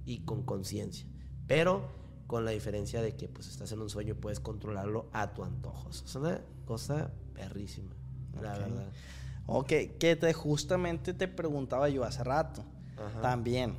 [0.05, 1.07] y con conciencia.
[1.47, 1.89] Pero
[2.27, 5.45] con la diferencia de que pues estás en un sueño y puedes controlarlo a tu
[5.45, 5.91] antojo.
[5.91, 7.95] Es una cosa perrísima,
[8.41, 8.91] la verdad.
[9.47, 12.65] Ok, que te, justamente te preguntaba yo hace rato.
[13.07, 13.21] Ajá.
[13.21, 13.79] También.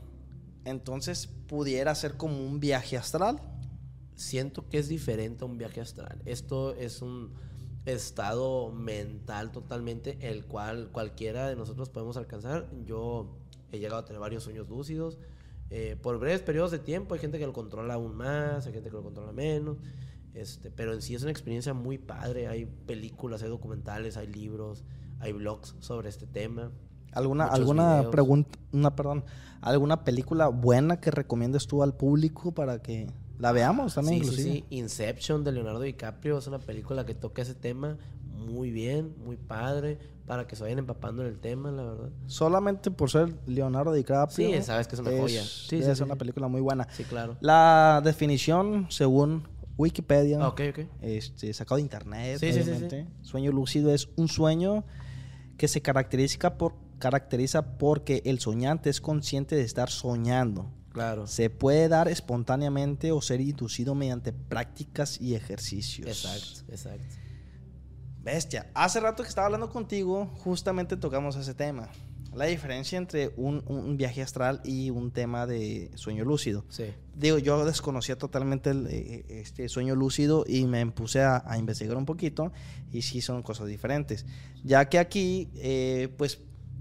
[0.66, 3.40] Entonces, pudiera ser como un viaje astral.
[4.16, 6.22] siento que es diferente a un viaje astral.
[6.26, 7.34] Esto es un
[7.86, 12.70] estado mental totalmente, el cual cualquiera de nosotros podemos alcanzar.
[12.86, 13.38] Yo
[13.72, 15.18] he llegado a tener varios sueños lúcidos
[15.70, 17.16] eh, por breves periodos de tiempo.
[17.16, 19.78] Hay gente que lo controla aún más, hay gente que lo controla menos.
[20.34, 22.48] Este, pero en sí es una experiencia muy padre.
[22.48, 24.84] Hay películas, hay documentales, hay libros,
[25.20, 26.72] hay blogs sobre este tema.
[27.14, 29.24] ¿Alguna, Muchos alguna pregunta, una, perdón,
[29.62, 33.08] alguna película buena que recomiendes tú al público para que
[33.40, 34.54] la veamos también, Sí, sí, inclusive?
[34.56, 34.66] sí.
[34.78, 37.98] Inception de Leonardo DiCaprio es una película que toca ese tema
[38.48, 42.10] muy bien, muy padre, para que se vayan empapando en el tema, la verdad.
[42.28, 44.50] Solamente por ser Leonardo DiCaprio.
[44.58, 45.44] Sí, sabes que es una joya.
[45.44, 46.04] Sí, sí.
[46.04, 46.88] una película muy buena.
[46.92, 47.38] Sí, claro.
[47.42, 49.48] La definición, según
[49.78, 50.40] Wikipedia,
[51.02, 54.84] este, sacado de internet, Sí, sí, sí, obviamente, sueño lúcido es un sueño
[55.58, 60.72] que se caracteriza por caracteriza porque el soñante es consciente de estar soñando.
[60.94, 61.28] Claro.
[61.28, 66.08] Se puede dar espontáneamente o ser inducido mediante prácticas y ejercicios.
[66.08, 67.16] Exacto, exacto.
[68.22, 68.72] Bestia.
[68.74, 71.90] Hace rato que estaba hablando contigo, justamente tocamos ese tema.
[72.34, 76.64] La diferencia entre un, un viaje astral y un tema de sueño lúcido.
[76.70, 76.86] Sí.
[77.16, 81.98] Digo, yo desconocía totalmente el, eh, este sueño lúcido y me puse a, a investigar
[81.98, 82.54] un poquito
[82.94, 84.26] y sí son cosas diferentes.
[84.64, 86.40] Ya que aquí, eh, pues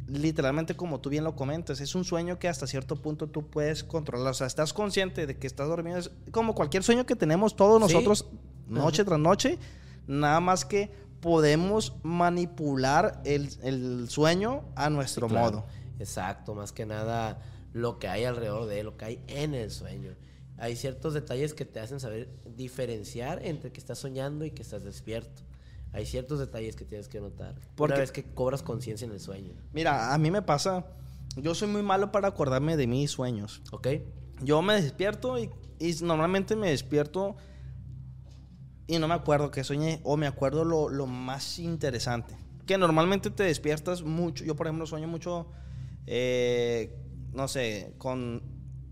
[0.08, 3.84] literalmente como tú bien lo comentas, es un sueño que hasta cierto punto tú puedes
[3.84, 4.30] controlar.
[4.32, 5.98] O sea, estás consciente de que estás dormido.
[5.98, 7.92] Es como cualquier sueño que tenemos todos Sí.
[7.94, 8.26] nosotros
[8.66, 9.58] noche tras noche.
[10.06, 15.50] Nada más que podemos manipular el, el sueño a nuestro Claro.
[15.58, 15.66] modo.
[16.00, 17.40] Exacto, más que nada
[17.72, 20.14] lo que hay alrededor de él, lo que hay en el sueño.
[20.58, 24.82] Hay ciertos detalles que te hacen saber diferenciar entre que estás soñando y que estás
[24.84, 25.42] despierto.
[25.92, 27.54] Hay ciertos detalles que tienes que notar.
[27.74, 29.52] Porque- Una vez que cobras conciencia en el sueño.
[29.72, 30.86] Mira, a mí me pasa,
[31.36, 33.62] yo soy muy malo para acordarme de mis sueños.
[33.72, 33.88] ¿Ok?
[34.42, 37.36] Yo me despierto y, y normalmente me despierto
[38.86, 42.36] y no me acuerdo que soñé o me acuerdo lo, lo más interesante.
[42.66, 44.44] Que normalmente te despiertas mucho.
[44.44, 45.46] Yo, por ejemplo, sueño mucho,
[46.06, 46.96] eh,
[47.32, 48.42] no sé, con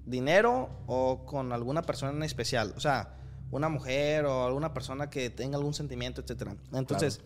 [0.06, 2.72] dinero o con alguna persona en especial.
[2.76, 3.16] O sea,
[3.50, 6.54] una mujer o alguna persona que tenga algún sentimiento, etcétera.
[6.72, 7.20] Entonces,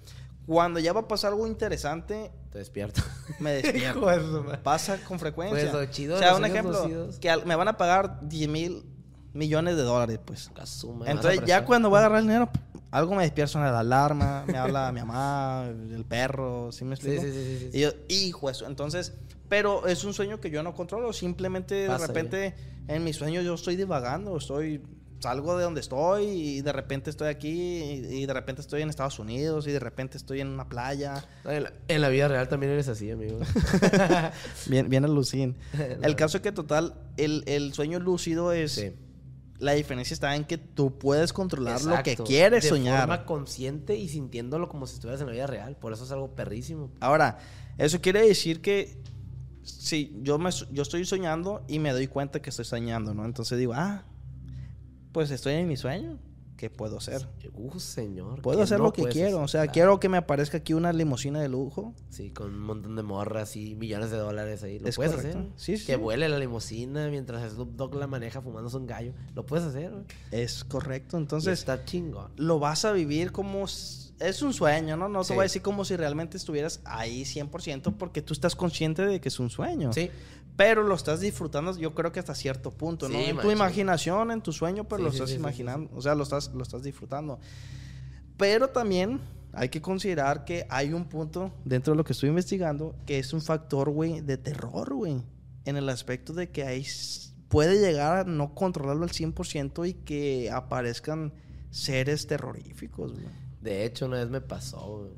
[0.46, 3.02] cuando ya va a pasar algo interesante, Te despierto.
[3.38, 4.46] me despierto.
[4.62, 5.70] Pasa con frecuencia.
[5.70, 8.84] Pues, lo chido o sea, un ejemplo, que me van a pagar 10 mil
[9.32, 10.50] millones de dólares, pues.
[10.56, 12.50] A su madre, Entonces, ya cuando voy a agarrar el dinero,
[12.90, 17.22] algo me despierta suena la alarma, me habla mi mamá, el perro, ¿sí me explico?
[17.22, 17.78] sí, sí, sí, sí.
[17.78, 18.66] Y yo, hijo, eso.
[18.66, 19.12] Entonces,
[19.48, 21.12] pero es un sueño que yo no controlo.
[21.12, 22.54] Simplemente de repente
[22.88, 24.82] en mis sueños yo estoy divagando, estoy
[25.24, 29.18] salgo de donde estoy y de repente estoy aquí y, de repente estoy en Estados
[29.18, 31.24] Unidos y de repente estoy en una playa.
[31.46, 33.38] En la, en la vida real también eres así, amigo.
[34.66, 35.56] Bien, bien alucin.
[36.02, 38.72] El caso es que total, el, el sueño lúcido es...
[38.72, 38.92] Sí.
[39.60, 42.24] La diferencia está en que tú puedes controlar lo que Exacto.
[42.24, 43.00] quieres de soñar.
[43.00, 45.76] forma consciente y sintiéndolo como si estuvieras en la vida real.
[45.76, 46.90] Por eso es algo perrísimo.
[47.00, 47.38] Ahora,
[47.78, 49.00] eso quiere decir que
[49.62, 53.24] si yo, me, yo estoy soñando y me doy cuenta que estoy soñando, ¿no?
[53.24, 54.04] Entonces digo, ah,
[55.14, 56.18] pues estoy en mi sueño.
[56.57, 57.27] ¿qué puedo hacer?
[57.53, 58.40] Uh, señor.
[58.40, 59.38] Puedo ¿qué hacer no lo que quiero.
[59.38, 59.44] hacer?
[59.44, 59.72] O sea, Claro.
[59.72, 61.92] quiero que me aparezca aquí una limusina de lujo.
[62.11, 64.79] Sí, con un montón de morras y millones de dólares ahí.
[64.79, 65.38] Lo Es puedes correcto.
[65.40, 65.50] hacer.
[65.57, 69.12] Sí, sí, Que vuele la limusina mientras Snoop Dogg la maneja fumándose un gallo.
[69.35, 69.92] Lo puedes hacer.
[70.31, 71.18] Es correcto.
[71.18, 72.31] Y Entonces, está chingón.
[72.37, 73.64] lo vas a vivir como...
[74.20, 75.09] Es un sueño, ¿no?
[75.09, 75.33] No te Sí.
[75.35, 79.29] voy a decir como si realmente estuvieras ahí 100% porque tú estás consciente de que
[79.29, 79.92] es un sueño.
[79.92, 80.09] Sí.
[80.57, 83.19] Pero lo estás disfrutando, yo creo que hasta cierto punto, ¿no?
[83.19, 85.40] Sí, en tu imaginación, en tu sueño, pero Sí, lo sí, estás sí, sí, sí,
[85.43, 85.90] imaginando.
[85.97, 87.40] O sea, lo estás, lo estás disfrutando.
[88.37, 89.21] Pero también
[89.53, 93.33] hay que considerar que hay un punto dentro de lo que estoy investigando que es
[93.33, 95.23] un factor, güey, de terror, güey.
[95.64, 99.95] En el aspecto de que ahí s- puede llegar a no controlarlo al 100% y
[99.95, 101.33] que aparezcan
[101.71, 103.25] seres terroríficos, güey.
[103.61, 105.12] De hecho, una vez me pasó, güey.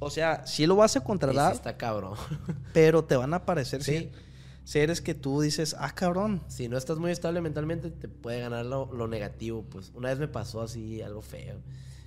[0.00, 2.14] O sea, sí lo vas a Y sí controlar, está cabrón.
[2.74, 3.92] pero te van a aparecer Sí.
[3.92, 4.23] ser-
[4.64, 6.42] seres que tú dices, ah, cabrón.
[6.48, 9.62] si no estás muy estable mentalmente, te puede ganar lo, lo negativo.
[9.62, 11.60] Pues una vez me pasó así, algo feo.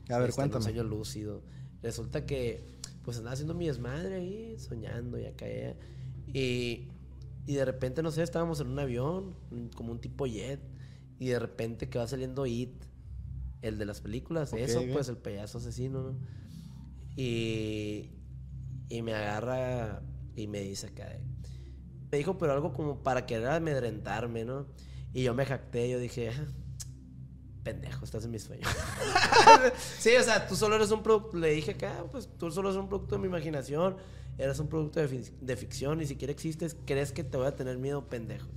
[0.09, 0.57] A ver, Este, cuéntame.
[0.57, 1.43] Un sueño lúcido.
[1.83, 5.75] Resulta que, pues andaba haciendo mi desmadre ahí, soñando, ya caía.
[6.33, 6.87] Y,
[7.45, 9.35] y de repente, no sé, estábamos en un avión,
[9.75, 10.59] como un tipo jet.
[11.19, 12.73] Y de repente que va saliendo It,
[13.61, 16.19] el de las películas, eso, pues el payaso asesino, ¿no?
[17.15, 18.11] Y,
[18.89, 20.03] y me agarra
[20.35, 21.17] y me dice acá,
[22.11, 24.65] me dijo, pero algo como para querer amedrentarme, ¿no?
[25.13, 26.45] Y yo me jacté, yo dije, "Ah,
[27.63, 28.67] pendejo, estás en mi sueño.
[29.99, 32.79] sí, o sea, tú solo eres un producto, le dije acá, pues tú solo eres
[32.79, 33.97] un producto de mi imaginación,
[34.37, 37.55] eres un producto de, fi- de ficción, ni siquiera existes, crees que te voy a
[37.55, 38.47] tener miedo, pendejo.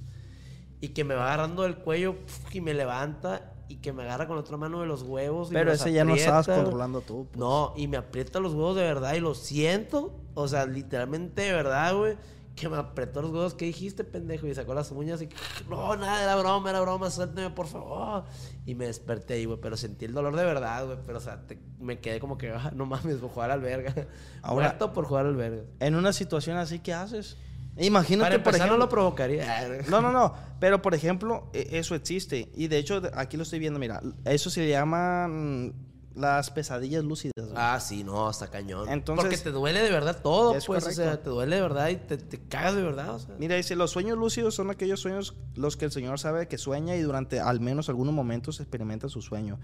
[0.81, 4.27] Y que me va agarrando del cuello pf, y me levanta y que me agarra
[4.27, 5.51] con la otra mano de los huevos.
[5.51, 7.27] y Pero ese ya no estabas controlando tú.
[7.31, 7.39] pues.
[7.39, 10.19] No, y me aprieta los huevos de verdad y lo siento.
[10.35, 12.17] O sea, literalmente de verdad, güey.
[12.61, 13.55] Que me apretó los huevos.
[13.55, 14.47] ¿Qué dijiste, pendejo?
[14.47, 15.29] Y sacó las uñas y...
[15.69, 17.11] No, nada, era broma, era broma.
[17.11, 18.25] Suélteme, por favor.
[18.67, 19.59] Y me desperté ahí, güey.
[19.61, 20.99] Pero sentí el dolor de verdad, güey.
[21.07, 22.51] Pero, o sea, te- me quedé como que...
[22.51, 23.95] "Ah, no mames, por jugar al verga.
[24.43, 25.63] Ahora- Muerto por jugar al verga.
[25.81, 27.39] En una situación así, ¿qué haces?
[27.79, 28.77] Imagínate, Para por empezar, ejemplo...
[28.77, 29.69] no lo provocaría.
[29.89, 30.35] No, no, no.
[30.59, 32.51] Pero, por ejemplo, e- eso existe.
[32.55, 34.03] Y de hecho, aquí lo estoy viendo, mira.
[34.27, 35.73] Eso se llaman
[36.15, 37.35] las pesadillas lúcidas.
[37.37, 37.53] güey.
[37.57, 38.89] Ah, sí, no, hasta cañón.
[38.89, 40.87] Entonces- Porque te duele de verdad todo, Es pues.
[40.87, 43.35] O sea, te duele de verdad y te, te cagas de verdad, o sea.
[43.39, 46.97] Mira, dice, los sueños lúcidos son aquellos sueños los que el Señor sabe que sueña
[46.97, 49.59] y durante al menos algunos momentos experimenta su sueño.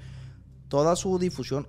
[0.68, 1.66] Toda su difusión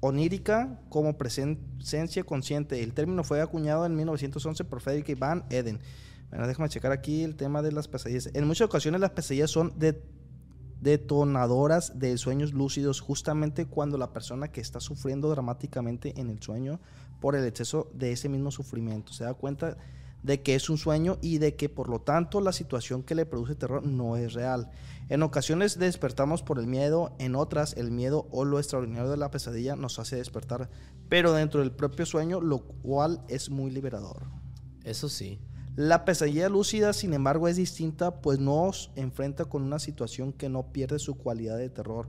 [0.00, 2.82] onírica como presencia consciente.
[2.82, 5.80] El término fue acuñado en 1911 por Frederick Van Eden.
[6.30, 8.28] Bueno, déjame checar aquí el tema de las pesadillas.
[8.34, 10.02] En muchas ocasiones las pesadillas son de-
[10.80, 16.80] detonadoras de sueños lúcidos justamente cuando la persona que está sufriendo dramáticamente en el sueño
[17.20, 19.76] por el exceso de ese mismo sufrimiento se da cuenta
[20.22, 23.26] de que es un sueño y de que por lo tanto la situación que le
[23.26, 24.70] produce terror no es real.
[25.08, 29.30] En ocasiones despertamos por el miedo, en otras el miedo o lo extraordinario de la
[29.30, 30.68] pesadilla nos hace despertar,
[31.08, 34.24] pero dentro del propio sueño, lo cual es muy liberador.
[34.82, 35.38] Eso sí.
[35.76, 40.72] La pesadilla lúcida, sin embargo, es distinta, pues nos enfrenta con una situación que no
[40.72, 42.08] pierde su cualidad de terror,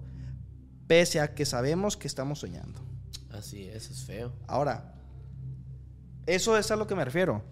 [0.88, 2.80] pese a que sabemos que estamos soñando.
[3.30, 4.32] Así es, es feo.
[4.48, 4.96] Ahora,
[6.26, 7.44] eso es a lo que me refiero.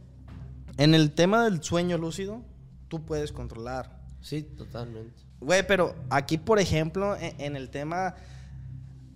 [0.77, 2.41] En el tema del sueño lúcido,
[2.87, 4.01] tú puedes controlar.
[4.21, 5.21] Sí, totalmente.
[5.41, 8.15] Güey, pero aquí, por ejemplo, en, en el tema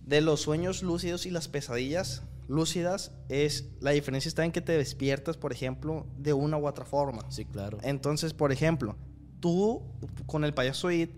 [0.06, 4.74] de los sueños lúcidos y las pesadillas lúcidas, es la diferencia está en que te
[4.74, 7.24] despiertas, por ejemplo, de una u otra forma.
[7.32, 7.78] Sí, claro.
[7.84, 8.98] Entonces, por ejemplo,
[9.40, 9.84] tú
[10.26, 11.12] con el payaso It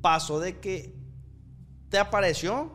[0.00, 0.94] pasó de que
[1.88, 2.72] te apareció,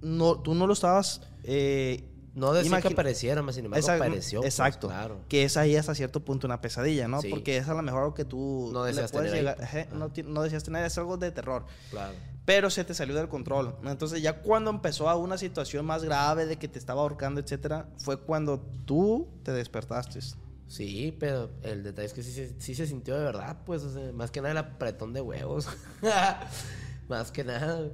[0.00, 1.22] no, tú no lo estabas.
[1.42, 4.40] eh, No decía que apareciera, más sin embargo Exacto, apareció.
[4.40, 4.86] pues, Exacto.
[4.88, 5.20] claro.
[5.28, 7.20] Que es ahí hasta cierto punto una pesadilla, ¿no?
[7.20, 7.28] Sí.
[7.28, 10.42] Porque es a lo mejor algo que tú No deseas puedes tener llegar- no, no
[10.42, 11.66] deseas tener, es algo de terror.
[11.90, 12.14] Claro.
[12.50, 13.76] Pero se te salió del control.
[13.84, 17.88] Entonces, ya cuando empezó a una situación más grave de que te estaba ahorcando, etcétera,
[17.96, 20.18] fue cuando tú te despertaste.
[20.66, 23.92] Sí, pero el detalle es que sí, se- sí se sintió de verdad, pues, o
[23.92, 25.68] sea, más que nada el apretón de huevos.
[27.08, 27.88] más que nada.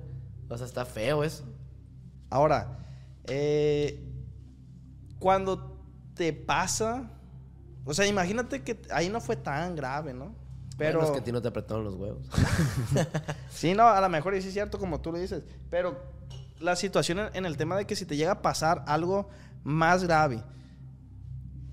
[0.48, 1.44] O sea, está feo eso.
[2.30, 2.78] Ahora,
[3.24, 4.02] eh,
[5.18, 7.10] cuando te pasa,
[7.84, 10.34] o sea, imagínate que ahí no fue tan grave, ¿no?
[10.76, 12.26] Pero Bueno, es que a ti no te apretaron los huevos.
[13.50, 15.98] sí, no, a lo mejor y sí es cierto como tú lo dices, pero
[16.60, 19.28] la situación en, el tema de que si te llega a pasar algo
[19.64, 20.42] más grave,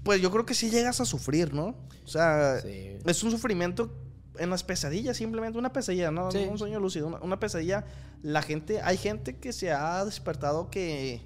[0.04, 1.76] pues yo creo que sí llegas a sufrir, ¿no?
[2.06, 2.98] O sea, Sí.
[3.06, 3.92] es un sufrimiento
[4.40, 6.46] en las pesadillas, simplemente una pesadilla, no, Sí.
[6.50, 7.86] un sueño lúcido, una, una pesadilla.
[8.22, 11.22] La gente, hay gente que se ha despertado que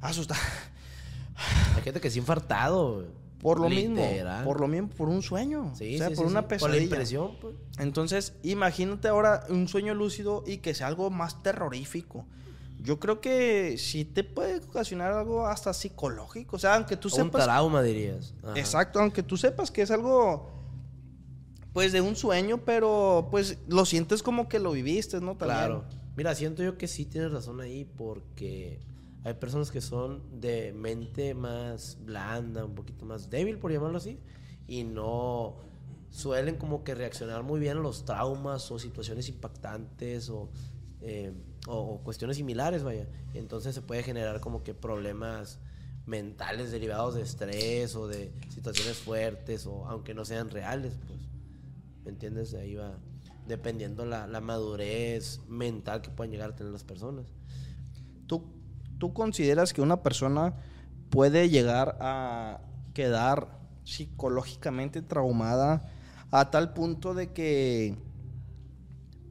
[0.00, 0.34] asusta
[1.76, 3.06] Hay gente que se ha infartado.
[3.40, 4.04] Por lo mismo,
[4.44, 6.60] por lo mismo, por un sueño, Sí, o sea, sí, por sí, una pesadilla.
[6.60, 7.54] Por la impresión, pues.
[7.78, 12.26] Entonces, imagínate ahora un sueño lúcido y que sea algo más terrorífico.
[12.80, 16.56] Yo creo que sí te puede ocasionar algo hasta psicológico.
[16.56, 17.44] O sea, aunque tú Un sepas.
[17.44, 18.34] trauma, dirías.
[18.42, 18.58] Ajá.
[18.58, 20.50] Exacto, aunque tú sepas que es algo.
[21.72, 25.36] Pues de un sueño, pero pues lo sientes como que lo viviste, ¿no?
[25.36, 25.58] También.
[25.58, 25.84] Claro.
[26.16, 28.80] Mira, siento yo que sí tienes razón ahí porque
[29.24, 34.18] hay personas que son de mente más blanda, un poquito más débil, por llamarlo así,
[34.66, 35.56] y no
[36.10, 40.48] suelen como que reaccionar muy bien a los traumas o situaciones impactantes o,
[41.02, 41.32] eh,
[41.66, 43.06] o- o cuestiones similares, vaya.
[43.34, 45.58] Entonces se puede generar como que problemas
[46.06, 51.20] mentales derivados de estrés o de situaciones fuertes o aunque no sean reales, pues.
[52.04, 52.52] ¿Me entiendes?
[52.52, 52.98] De ahí va
[53.46, 57.26] dependiendo la, la madurez mental que puedan llegar a tener las personas.
[58.26, 58.44] ¿Tú,
[58.98, 60.54] ¿Tú consideras que una persona
[61.10, 62.60] puede llegar a
[62.94, 65.88] quedar psicológicamente traumada
[66.30, 67.96] a tal punto de que,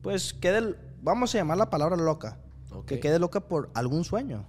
[0.02, 2.40] pues, quede, vamos a llamar la palabra loca,
[2.86, 4.46] que quede loca por algún sueño?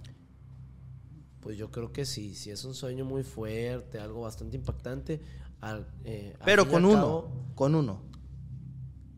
[1.40, 5.20] Pues yo creo que sí, si es un sueño muy fuerte, algo bastante impactante.
[5.60, 8.00] al- eh, Pero con uno, cabo, con uno.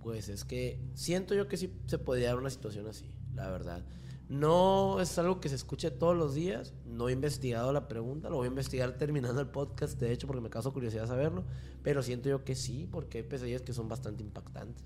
[0.03, 3.84] Pues es que siento yo que sí se podría dar una situación así, la verdad.
[4.31, 6.72] No es algo que se escuche todos los días.
[6.87, 8.31] No he investigado la pregunta.
[8.31, 11.45] Lo voy a investigar terminando el podcast, de hecho, porque me causa curiosidad saberlo.
[11.83, 14.85] Pero siento yo que sí, porque hay pesadillas que son bastante impactantes.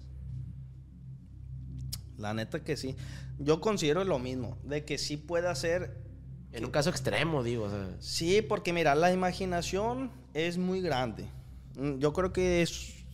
[2.16, 2.96] La neta que sí.
[3.38, 6.02] Yo considero lo mismo, de que sí puede hacer
[6.52, 7.64] En un caso extremo, digo.
[7.64, 11.26] O sea, Sí, porque mira, la imaginación es muy grande.
[11.76, 13.04] Mm, Yo creo que es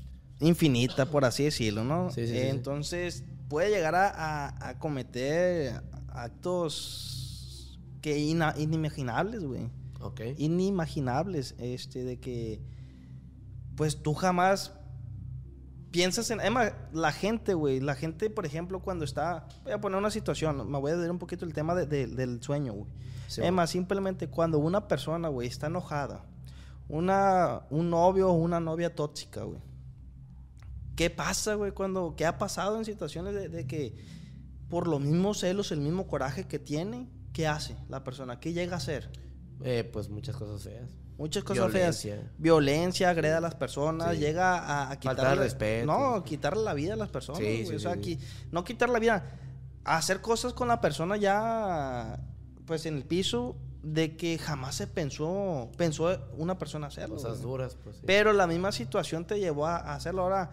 [0.40, 2.10] infinita, por así decirlo, ¿no?
[2.10, 2.36] Sí, sí.
[2.38, 9.68] Entonces, puede llegar a, a- a cometer actos que ina- inimaginables, güey.
[10.00, 10.20] ok.
[10.38, 12.62] Inimaginables, este, de que,
[13.76, 14.72] pues tú jamás
[15.90, 16.40] piensas en...
[16.40, 19.46] Emma, la gente, güey, la gente, por ejemplo, cuando está...
[19.64, 22.06] Voy a poner una situación, me voy a dar un poquito el tema de- de-
[22.06, 22.90] del sueño, güey.
[23.28, 26.24] Sí, Emma, simplemente cuando una persona, güey, está enojada,
[26.88, 29.60] una, un novio o una novia tóxica, güey.
[30.96, 31.72] ¿Qué pasa, güey?
[31.72, 33.94] Cuando, ¿Qué ha pasado en situaciones de, de que
[34.70, 38.40] por los mismos celos, el mismo coraje que tiene, ¿qué hace la persona?
[38.40, 39.10] ¿Qué llega a hacer?
[39.62, 40.88] Eh, pues muchas cosas feas.
[41.18, 42.14] Muchas cosas Violencia.
[42.16, 42.26] feas.
[42.38, 44.20] Violencia, agrede a las personas, Sí.
[44.20, 45.34] llega a, a quitarle...
[45.42, 45.86] respeto.
[45.86, 48.18] No, quitarle la vida a las personas, Sí, sí, o sea, qui-
[48.52, 49.30] no quitar la vida,
[49.84, 52.20] hacer cosas con la persona ya,
[52.64, 57.16] pues, en el piso de que jamás se pensó, pensó una persona hacerlo.
[57.16, 57.42] Cosas güey.
[57.42, 58.00] duras, pues.
[58.06, 60.22] Pero la misma situación te llevó a, hacerlo.
[60.22, 60.52] Ahora,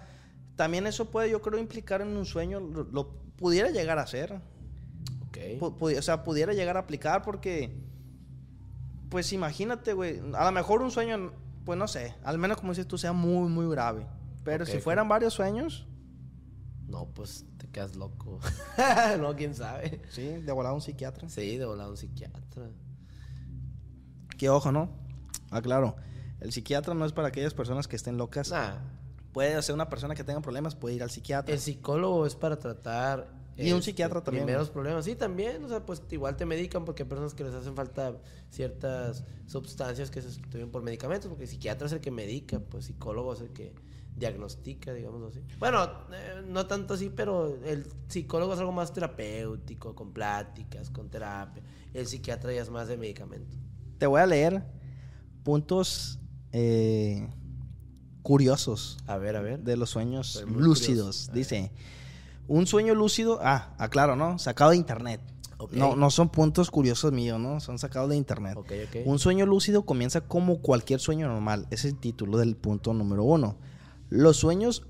[0.55, 4.33] también eso puede, yo creo, implicar en un sueño, lo, lo pudiera llegar a hacer.
[5.27, 5.38] Ok.
[5.59, 7.71] Pu- pu- o sea, pudiera llegar a aplicar porque,
[9.09, 11.31] pues imagínate, güey, a lo mejor un sueño,
[11.65, 14.05] pues no sé, al menos como dices tú, sea muy, muy grave.
[14.43, 15.85] Pero si fueran varios sueños,
[16.88, 18.39] No, pues te quedas loco.
[19.19, 20.01] no, quién sabe.
[20.09, 21.27] sí, de volada un psiquiatra.
[21.27, 22.41] Sí, de volado un psiquiatra.
[24.38, 24.89] Que ojo, ¿no?
[25.51, 25.97] Ah, claro.
[26.39, 28.51] El psiquiatra no es para aquellas personas que estén locas.
[28.51, 28.75] Nah,
[29.32, 31.53] Puede ser una persona que tenga problemas, puede ir al psiquiatra.
[31.53, 33.36] el psicólogo es para tratar.
[33.55, 35.05] Y un este, psiquiatra también, Primeros problemas.
[35.05, 35.63] Sí, también.
[35.63, 38.17] O sea, pues igual te medican porque hay personas que les hacen falta
[38.51, 41.28] ciertas sustancias que se sustituyen por medicamentos.
[41.28, 43.73] Porque el psiquiatra es el que medica, pues psicólogo es el que
[44.17, 45.41] diagnostica, digamos así.
[45.59, 51.09] Bueno, eh, no tanto así, pero el psicólogo es algo más terapéutico, con pláticas, con
[51.09, 51.63] terapia.
[51.93, 53.57] El psiquiatra ya es más de medicamento.
[53.97, 54.63] Te voy a leer
[55.43, 56.19] puntos
[56.51, 57.28] eh,
[58.28, 59.61] curiosos A ver, a ver.
[59.61, 61.30] de los sueños lúcidos.
[61.34, 61.71] Dice,
[62.49, 64.38] un sueño lúcido, ah, aclaro, ¿no?
[64.38, 65.21] Sacado de internet.
[65.71, 67.61] No, no son puntos curiosos míos, ¿no?
[67.61, 68.57] Son sacados de internet.
[68.57, 68.97] Ok, ok.
[69.05, 71.67] Un sueño lúcido comienza como cualquier sueño normal.
[71.71, 73.55] Es el título del punto número uno.
[74.09, 74.86] Los sueños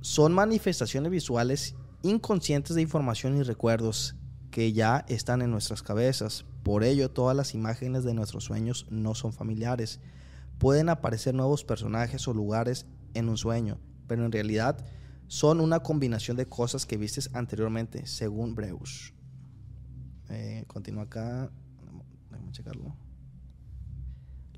[0.00, 4.16] son manifestaciones visuales inconscientes de información y recuerdos
[4.50, 6.44] que ya están en nuestras cabezas.
[6.64, 10.00] Por ello, todas las imágenes de nuestros sueños no son familiares.
[10.58, 14.84] Pueden aparecer nuevos personajes o lugares en un sueño, pero en realidad
[15.26, 19.12] son una combinación de cosas que vistes anteriormente, según Breus.
[20.30, 21.50] Eh, continúa acá.
[22.30, 22.96] Déjame checarlo.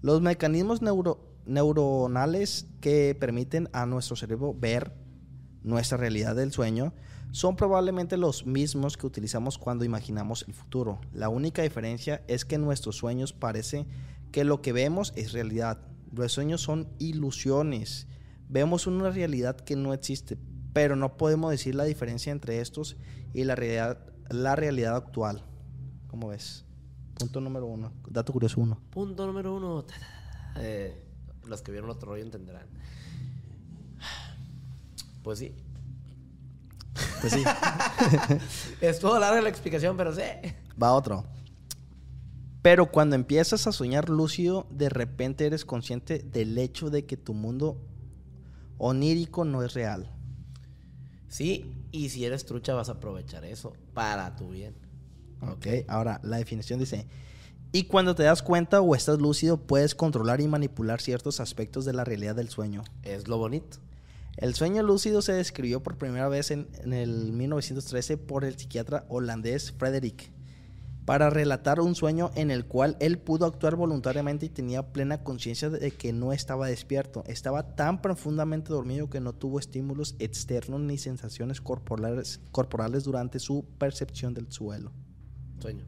[0.01, 4.93] Los mecanismos neuro- neuronales que permiten a nuestro cerebro ver
[5.63, 6.93] nuestra realidad del sueño
[7.33, 11.01] son probablemente los mismos que utilizamos cuando imaginamos el futuro.
[11.13, 13.87] La única diferencia es que nuestros sueños parece
[14.37, 15.79] que lo que vemos es realidad.
[16.13, 18.07] Los sueños son ilusiones.
[18.51, 20.37] Vemos una realidad que no existe,
[20.75, 22.99] pero no podemos decir la diferencia entre estos
[23.33, 25.43] y la realidad, la realidad actual.
[26.09, 26.67] ¿Cómo ves?
[27.19, 27.95] Punto número uno.
[28.11, 28.79] Dato curioso uno.
[28.91, 29.87] Punto número uno.
[30.59, 31.03] Eh,
[31.47, 32.67] los que vieron otro rollo entenderán.
[35.23, 35.55] Pues sí.
[37.23, 37.45] Pues sí.
[38.83, 40.23] Estuvo larga la explicación, pero sí.
[40.83, 41.25] Va otro.
[42.67, 47.33] Pero cuando empiezas a soñar lúcido, de repente eres consciente del hecho de que tu
[47.33, 47.81] mundo
[48.77, 50.11] onírico no es real.
[51.29, 54.75] Sí, y si eres trucha vas a aprovechar eso para tu bien.
[55.43, 57.07] Ok, ahora la definición dice,
[57.71, 61.93] y cuando te das cuenta o estás lúcido, puedes controlar y manipular ciertos aspectos de
[61.93, 62.83] la realidad del sueño.
[63.05, 63.77] Es lo bonito.
[64.39, 69.07] El sueño lúcido se describió por primera vez en, en el 1913 por el psiquiatra
[69.09, 70.35] holandés Frederick
[71.07, 75.71] para relatar un sueño en el cual él pudo actuar voluntariamente y tenía plena conciencia
[75.71, 77.23] de que no estaba despierto.
[77.27, 83.65] Estaba tan profundamente dormido que no tuvo estímulos externos ni sensaciones corporales, corporales durante su
[83.79, 84.91] percepción del suelo.
[85.61, 85.87] Sueño.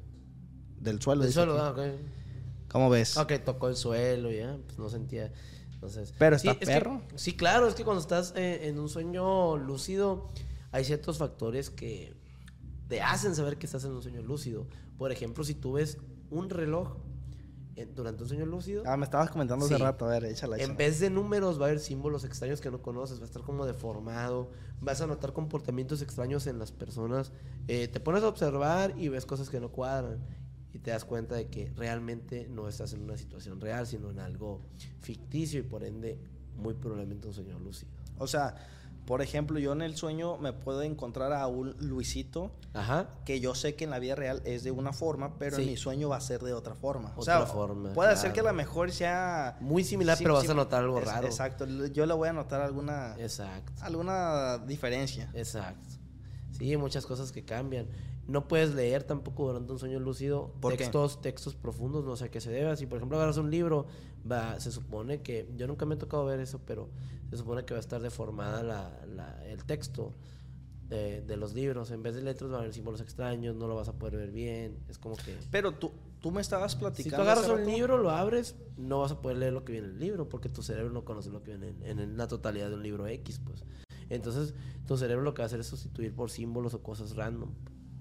[0.80, 1.22] Del suelo.
[1.22, 1.80] El dice suelo, ah, ok.
[2.70, 3.16] ¿Cómo ves?
[3.16, 5.32] Ok, tocó el suelo ya, pues no sentía.
[5.74, 7.02] Entonces, Pero está es que- perro.
[7.16, 10.28] sí, claro, es que cuando estás eh, en un sueño lúcido,
[10.70, 12.14] hay ciertos factores que
[12.88, 14.66] te hacen saber que estás en un sueño lúcido.
[14.98, 15.96] Por ejemplo, si tú ves
[16.30, 16.96] un reloj
[17.76, 20.04] eh, durante un sueño lúcido, Ah, me estabas comentando hace rato.
[20.06, 20.56] A ver, échala.
[20.58, 23.42] en vez de números va a haber símbolos extraños que no conoces, va a estar
[23.42, 27.32] como deformado, vas a notar comportamientos extraños en las personas,
[27.68, 30.18] eh, te pones a observar y ves cosas que no cuadran
[30.72, 34.18] y te das cuenta de que realmente no estás en una situación real, sino en
[34.18, 34.60] algo
[35.00, 36.18] ficticio y por ende
[36.56, 37.92] muy probablemente un sueño lúcido.
[38.18, 38.56] O sea,
[39.08, 43.08] por ejemplo, yo en el sueño me puedo encontrar a un Luisito Ajá.
[43.24, 45.62] que yo sé que en la vida real es de una forma, pero Sí.
[45.62, 47.08] en mi sueño va a ser de otra forma.
[47.16, 50.48] o Otra sea, forma, puede ser que a lo mejor sea Muy similar, pero vas
[50.50, 51.26] a notar algo es- raro.
[51.26, 53.72] Exacto, yo le voy a notar alguna Exacto.
[53.80, 55.30] alguna diferencia.
[55.32, 55.88] Exacto.
[56.52, 57.86] Sí, muchas cosas que cambian.
[58.26, 60.78] No puedes leer tampoco durante un sueño lúcido ¿Por qué?
[60.80, 62.76] textos, textos profundos, no sé a qué se debe.
[62.76, 63.86] Si por ejemplo agarras un libro,
[64.30, 66.90] va, se supone que, yo nunca me he tocado ver eso, pero
[67.30, 70.14] se supone que va a estar deformada la, la- el texto
[70.88, 71.90] de, de los libros.
[71.90, 74.30] En vez de letras va a haber símbolos extraños, no lo vas a poder ver
[74.30, 74.78] bien.
[74.88, 75.36] Es como que...
[75.50, 79.12] Pero tú tú me estabas Si platicando tú agarras un libro, lo abres, no vas
[79.12, 81.44] a poder leer lo que viene en el libro, porque tu cerebro no conoce lo
[81.44, 83.62] que viene en, en la totalidad de un libro X, pues.
[84.10, 84.52] Entonces,
[84.86, 87.50] tu cerebro lo que va a hacer es sustituir por símbolos o cosas random.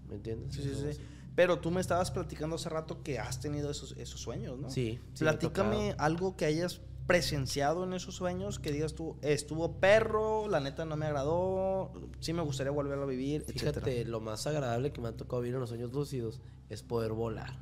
[0.09, 0.55] ¿Me entiendes?
[0.55, 0.99] Sí, sí, sí.
[1.35, 4.71] Pero tú me estabas platicando hace rato que has tenido esos, esos sueños, ¿no?
[4.71, 10.47] Sí, sí Platícame algo que hayas presenciado en esos sueños, que digas tú, estuvo perro,
[10.49, 14.09] la neta no me agradó, sí me gustaría volverlo a vivir, Fíjate, etcétera.
[14.09, 17.59] lo más agradable que me ha tocado vivir en los sueños lúcidos es poder volar.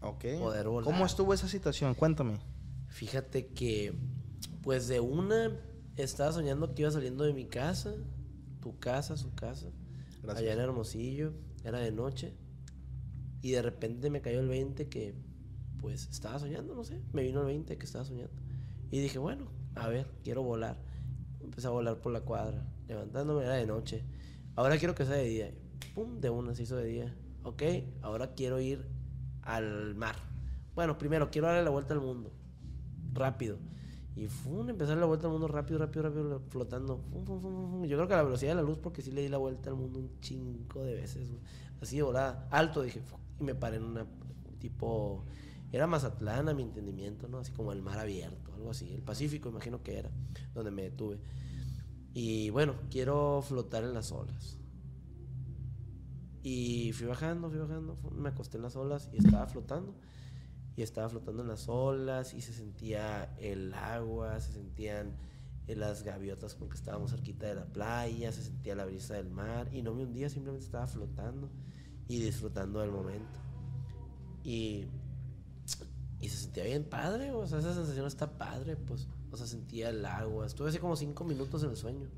[0.00, 0.24] Ok.
[0.40, 0.84] poder volar.
[0.84, 1.94] ¿Cómo estuvo esa situación?
[1.94, 2.38] Cuéntame.
[2.88, 3.94] Fíjate que,
[4.62, 5.56] pues de una,
[5.96, 7.94] estaba soñando que iba saliendo de mi casa,
[8.60, 9.68] tu casa, su casa,
[10.22, 10.42] Gracias.
[10.42, 11.32] allá en Hermosillo,
[11.64, 12.34] era de noche,
[13.42, 15.14] y de repente me cayó el 20 que,
[15.84, 18.32] pues estaba soñando, no sé, me vino el 20 que estaba soñando.
[18.90, 20.78] Y dije, bueno, a ver, quiero volar.
[21.42, 24.02] Empecé a volar por la cuadra, levantándome, era de noche.
[24.56, 25.50] Ahora quiero que sea de día.
[25.94, 27.14] Pum, de una se hizo de día.
[27.42, 27.62] Ok,
[28.00, 28.82] ahora quiero ir
[29.42, 30.16] al mar.
[30.74, 32.32] Bueno, primero quiero darle la vuelta al mundo.
[33.12, 33.58] Rápido.
[34.16, 37.04] Y fum, empecé la vuelta al mundo rápido, rápido, rápido, flotando.
[37.86, 39.68] Yo creo que a la velocidad de la luz, porque sí le di la vuelta
[39.68, 41.28] al mundo un chingo de veces.
[41.82, 42.48] Así de volada.
[42.50, 43.02] Alto, dije.
[43.38, 44.06] Y me paré en una
[44.60, 45.26] tipo.
[45.74, 47.38] Era Mazatlán, a mi entendimiento, ¿no?
[47.38, 48.94] Así como el mar abierto, algo así.
[48.94, 50.08] El Pacífico, imagino que era,
[50.54, 51.18] donde me detuve.
[52.12, 54.56] Y bueno, quiero flotar en las olas.
[56.44, 59.96] Y fui bajando, fui bajando, me acosté en las olas y estaba flotando.
[60.76, 65.16] Y estaba flotando en las olas y se sentía el agua, se sentían
[65.66, 69.68] eh, las gaviotas porque estábamos cerquita de la playa, se sentía la brisa del mar
[69.72, 71.50] y no me hundía, simplemente estaba flotando
[72.06, 73.40] y disfrutando del momento.
[74.44, 74.86] Y,
[76.24, 79.06] y se sentía bien padre, o sea, esa sensación está padre, pues.
[79.30, 80.46] O sea, sentía el agua.
[80.46, 82.08] Estuve así como cinco minutos en el sueño.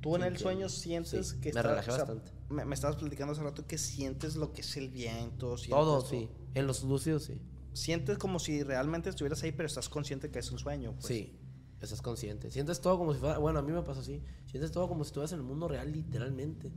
[0.00, 0.38] Tú en el Sintiendo.
[0.38, 2.32] sueño sientes Sí, que me está- relajé o sea, bastante.
[2.50, 5.56] Me, me estabas platicando hace rato que sientes lo que es el viento.
[5.68, 6.28] Todo, sí.
[6.54, 7.40] En los lúcidos, sí.
[7.72, 10.92] Sientes como si realmente estuvieras ahí, pero estás consciente que es un sueño.
[10.92, 11.06] pues.
[11.06, 11.38] Sí,
[11.80, 12.50] estás consciente.
[12.50, 14.22] Sientes todo como si fuera, bueno, a mí me pasa así.
[14.46, 16.70] Sientes todo como si estuvieras en el mundo real, literalmente.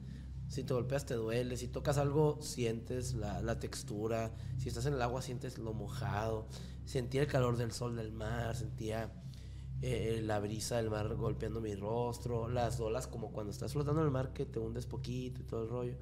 [0.51, 1.55] Si te golpeas, te duele.
[1.55, 4.33] Si tocas algo, sientes la, la textura.
[4.57, 6.49] Si estás en el agua, sientes lo mojado.
[6.83, 8.53] Sentía el calor del sol del mar.
[8.57, 9.13] Sentía
[9.81, 12.49] eh, la brisa del mar golpeando mi rostro.
[12.49, 15.63] Las olas, como cuando estás flotando en el mar, que te hundes poquito y todo
[15.63, 15.95] el rollo.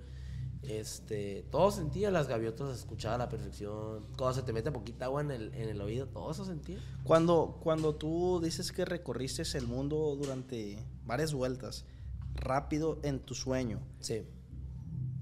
[0.64, 4.08] Este, todo sentía, las gaviotas escuchaba a la perfección.
[4.18, 6.80] Cuando se te mete poquita agua en el, en el oído, todo eso sentía.
[7.04, 11.86] Cuando, cuando tú dices que recorriste el mundo durante varias vueltas,
[12.34, 14.26] rápido en tu sueño, Sí.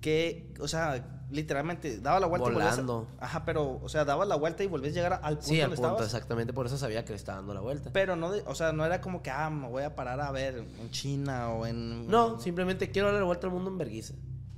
[0.08, 3.08] Que, o sea, literalmente daba la vuelta y volvías a- Volando.
[3.20, 5.68] ajá, pero, o sea, daba la vuelta y volvías a llegar al punto Sí, al
[5.72, 6.06] punto, estabas.
[6.06, 6.54] exactamente.
[6.54, 7.90] Por eso sabía que le estaba dando la vuelta.
[7.92, 10.32] Pero no, de- o sea, no era como que, ah, me voy a parar a
[10.32, 12.08] ver en China o en...
[12.08, 14.14] No, simplemente quiero darle la vuelta al mundo en vergüenza.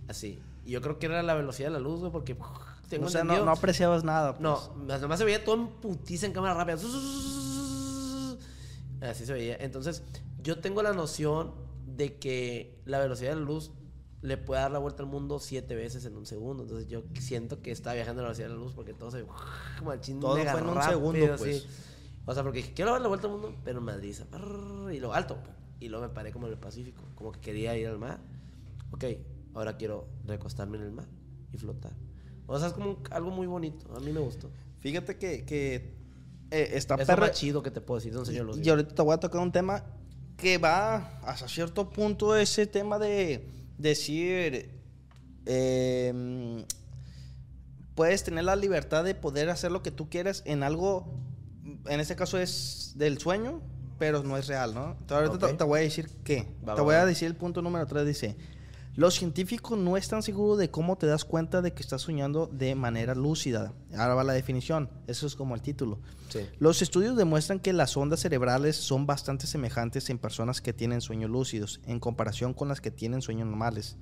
[0.08, 0.40] Así.
[0.66, 2.38] Y yo creo que era la velocidad de la luz, güey, porque
[2.88, 4.34] tengo o sea, no, no apreciabas nada.
[4.38, 4.42] pues.
[4.42, 6.78] no, nomás se veía todo en putiza en cámara rápida.
[9.02, 9.56] Así se veía.
[9.60, 10.04] Entonces,
[10.44, 11.54] yo tengo la noción
[11.88, 13.72] de que la velocidad de la luz
[14.22, 16.64] le puede dar la vuelta al mundo siete veces en un segundo.
[16.64, 19.24] Entonces, yo siento que estaba viajando a la velocidad de la luz porque todo se
[19.84, 21.44] machín Todo mega fue en un rápido, segundo, así.
[21.44, 21.68] pues.
[22.26, 24.16] O sea, porque dije, quiero dar la vuelta al mundo, pero en Madrid.
[24.94, 25.38] Y lo alto.
[25.80, 27.02] Y luego me paré como en el Pacífico.
[27.16, 28.20] Como que quería ir al mar.
[28.92, 29.06] Ok,
[29.54, 31.06] ahora quiero recostarme en el mar
[31.54, 31.94] y flotar.
[32.46, 33.86] O sea, es como un- algo muy bonito.
[33.96, 34.50] A mí me gustó.
[34.80, 35.96] Fíjate que, que
[36.52, 38.60] eh, está Es lo perra- más chido que te puedo decir, don señor Luz.
[38.62, 39.84] Y ahorita te voy a tocar un tema
[40.36, 43.48] que va hasta cierto punto ese tema de
[43.80, 44.70] decir,
[45.46, 46.64] eh,
[47.96, 51.12] puedes tener la libertad de poder hacer lo que tú quieras en algo,
[51.88, 53.62] en este caso es del sueño,
[53.98, 54.96] pero no es real, ¿no?
[55.00, 56.48] Entonces, ahorita te, voy a decir qué.
[56.66, 57.02] Va, te va, voy va.
[57.02, 58.38] a decir el punto número 3, dice.
[59.00, 62.76] Los científicos no están seguros de cómo te das cuenta de que estás soñando de
[62.76, 63.72] manera lúcida.
[63.98, 64.90] Ahora va la definición.
[65.08, 66.02] Eso es como el título.
[66.28, 66.42] Sí.
[66.60, 71.30] Los estudios demuestran que las ondas cerebrales son bastante semejantes en personas que tienen sueños
[71.30, 73.96] lúcidos en comparación con las que tienen sueños normales.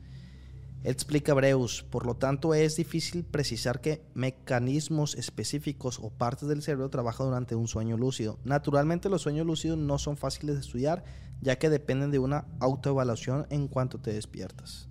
[0.83, 6.89] Explica Breus, por lo tanto es difícil precisar qué mecanismos específicos o partes del cerebro
[6.89, 8.39] trabajan durante un sueño lúcido.
[8.43, 11.03] Naturalmente los sueños lúcidos no son fáciles de estudiar
[11.41, 14.86] ya que dependen de una autoevaluación en cuanto te despiertas.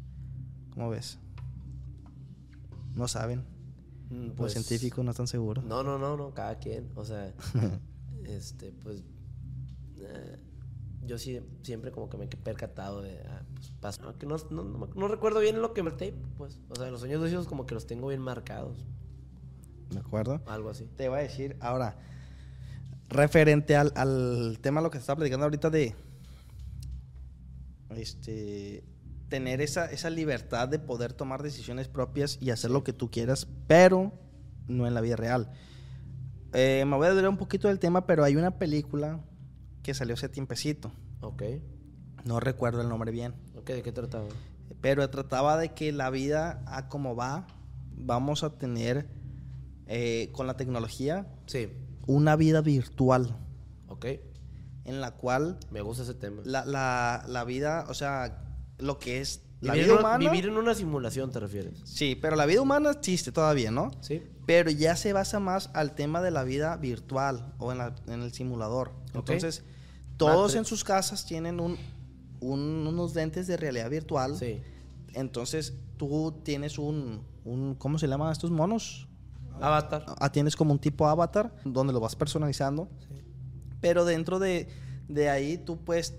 [0.77, 1.19] ¿Cómo ves?
[2.95, 3.41] No saben.
[4.11, 5.65] Mm, Los pues, científicos no están seguros.
[5.65, 6.93] No, no, no, no, cada quien.
[6.95, 7.35] O sea,
[8.25, 9.03] este, pues.
[9.99, 10.39] eh,
[11.05, 13.19] yo sí, siempre como que me he percatado de.
[13.29, 13.43] ah,
[13.81, 16.61] pues, no, que no, no, no- no recuerdo bien lo que me tape, pues.
[16.69, 18.85] O sea, los sueños lúcidos como que los tengo bien marcados.
[19.91, 20.43] ¿De acuerdo?
[20.47, 20.85] Algo así.
[20.97, 21.97] Te voy a decir ahora,
[23.09, 25.95] referente al, al tema lo que estaba platicando ahorita de
[27.91, 28.85] este
[29.29, 33.49] tener esa, esa libertad de poder tomar decisiones propias y hacer lo que tú quieras,
[33.67, 34.13] pero
[34.69, 35.51] no en la vida real.
[36.53, 39.21] Eh, me voy a desviar un poquito del tema, pero hay una película
[39.83, 40.93] que salió hace tiempecito.
[41.21, 41.43] Ok.
[42.25, 43.35] No recuerdo el nombre bien.
[43.57, 44.27] Ok, ¿de qué trataba?
[44.81, 47.47] Pero trataba de que la vida, a como va,
[47.97, 49.09] vamos a tener
[49.87, 51.69] eh, con la tecnología Sí.
[52.07, 53.37] una vida virtual
[53.89, 54.07] Ok.
[54.85, 56.43] en la cual Me gusta ese tema.
[56.45, 58.43] la, la- la vida, o sea,
[58.79, 60.31] lo que es la vivir, vida una, humana.
[60.31, 61.81] vivir en una simulación, ¿te refieres?
[61.85, 63.91] Sí, pero la vida humana existe todavía, ¿no?
[64.01, 64.23] Sí.
[64.45, 68.23] Pero ya se basa más al tema de la vida virtual o en, la- en
[68.23, 68.93] el simulador.
[69.15, 69.65] Entonces,
[70.17, 71.77] todos en sus casas tienen un,
[72.41, 74.37] un- unos lentes de realidad virtual.
[74.37, 74.61] Sí.
[75.15, 79.09] Entonces, tú tienes un, un ¿cómo se llaman estos monos?
[79.61, 80.05] Avatar.
[80.21, 82.89] Ah, tienes como un tipo avatar donde lo vas personalizando.
[83.81, 84.69] Pero dentro de,
[85.09, 86.15] de ahí tú puedes,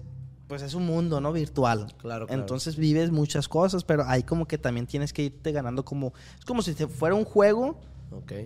[0.47, 1.33] pues es un mundo, ¿no?
[1.33, 1.87] Virtual.
[1.97, 2.41] Claro, claro.
[2.41, 6.13] Entonces vives muchas cosas, pero ahí como que también tienes que irte ganando como...
[6.39, 7.79] Es como si te fuera un juego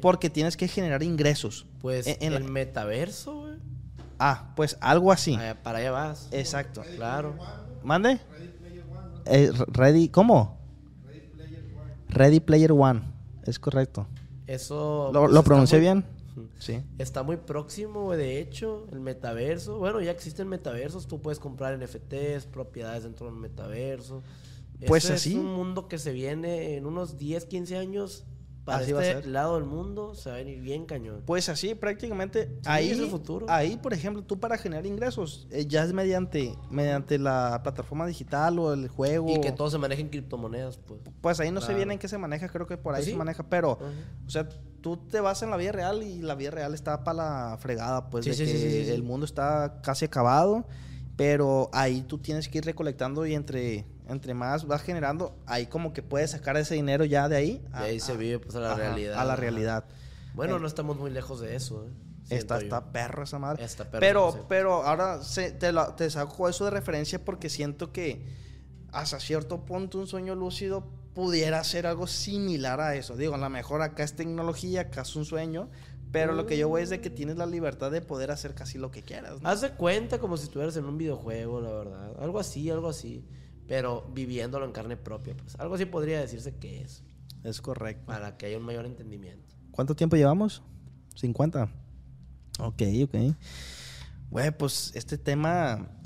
[0.01, 1.67] porque tienes que generar ingresos.
[1.79, 3.53] Pues En- en la- el metaverso, güey.
[4.17, 5.35] Ah, pues algo así.
[5.35, 6.27] Allá- Para allá vas.
[6.31, 6.81] Exacto.
[6.95, 7.35] Claro.
[7.83, 8.19] ¿Mande?
[9.25, 10.57] Eh, ready, ¿Cómo?
[12.09, 13.01] Ready Player One.
[13.45, 14.07] Es correcto.
[14.47, 15.11] Eso.
[15.13, 16.05] ¿Lo, pues, lo pronuncié muy- bien?
[16.59, 16.81] Sí.
[16.97, 19.77] Está muy próximo, güey, de hecho, el metaverso.
[19.77, 24.23] Bueno, ya existen metaversos, tú puedes comprar NFTs, propiedades dentro del metaverso.
[24.87, 25.33] Pues Ese así.
[25.33, 28.25] Es un mundo que se viene en unos 10, 15 años.
[28.63, 31.23] Para Así este lado del mundo se va a venir bien cañón.
[31.25, 33.47] Pues así prácticamente Sí, ahí es el futuro.
[33.49, 38.59] ahí por ejemplo tú para generar ingresos eh, ya es mediante mediante la plataforma digital
[38.59, 41.01] o el juego Y que todo se maneje en criptomonedas, pues.
[41.21, 41.77] pues ahí no sé Claro.
[41.77, 43.89] bien en qué se maneja creo que por ahí Pues se maneja pero Ajá.
[44.27, 44.47] o sea
[44.81, 47.17] tú te vas en la vida real y la vida real está para
[47.51, 48.91] la fregada pues Sí, de que sí, sí, sí, sí.
[48.91, 50.65] el mundo está casi acabado
[51.15, 55.93] pero ahí tú tienes que ir recolectando y entre entre más vas generando ahí como
[55.93, 58.67] que puedes sacar ese dinero ya de ahí Y ahí se vive, pues, a la
[58.73, 59.17] ajá, realidad.
[59.19, 59.85] a la realidad
[60.33, 61.89] Bueno, Eh, no estamos muy lejos de eso, ¿eh?
[62.29, 63.63] Está, está perro esa madre.
[63.63, 68.25] Está perro, pero, pero ahora se- te, te saco eso de referencia porque siento que
[68.91, 73.17] hasta cierto punto un sueño lúcido pudiera ser algo similar a eso.
[73.17, 75.69] Digo, a lo mejor acá es tecnología, acá es un sueño,
[76.11, 78.77] pero lo que yo voy es de que tienes la libertad de poder hacer casi
[78.77, 79.41] lo que quieras.
[79.41, 79.47] ¿no?
[79.47, 82.13] Haz de cuenta como si estuvieras en un videojuego, la verdad.
[82.21, 83.25] Algo así, algo así.
[83.67, 85.55] Pero viviéndolo en carne propia, pues.
[85.57, 87.03] Algo así podría decirse que es.
[87.43, 88.05] Es correcto.
[88.05, 89.55] Para que haya un mayor entendimiento.
[89.71, 90.61] ¿Cuánto tiempo llevamos?
[91.15, 91.69] 50.
[92.59, 93.15] Ok, ok.
[94.29, 96.00] Güey, pues este tema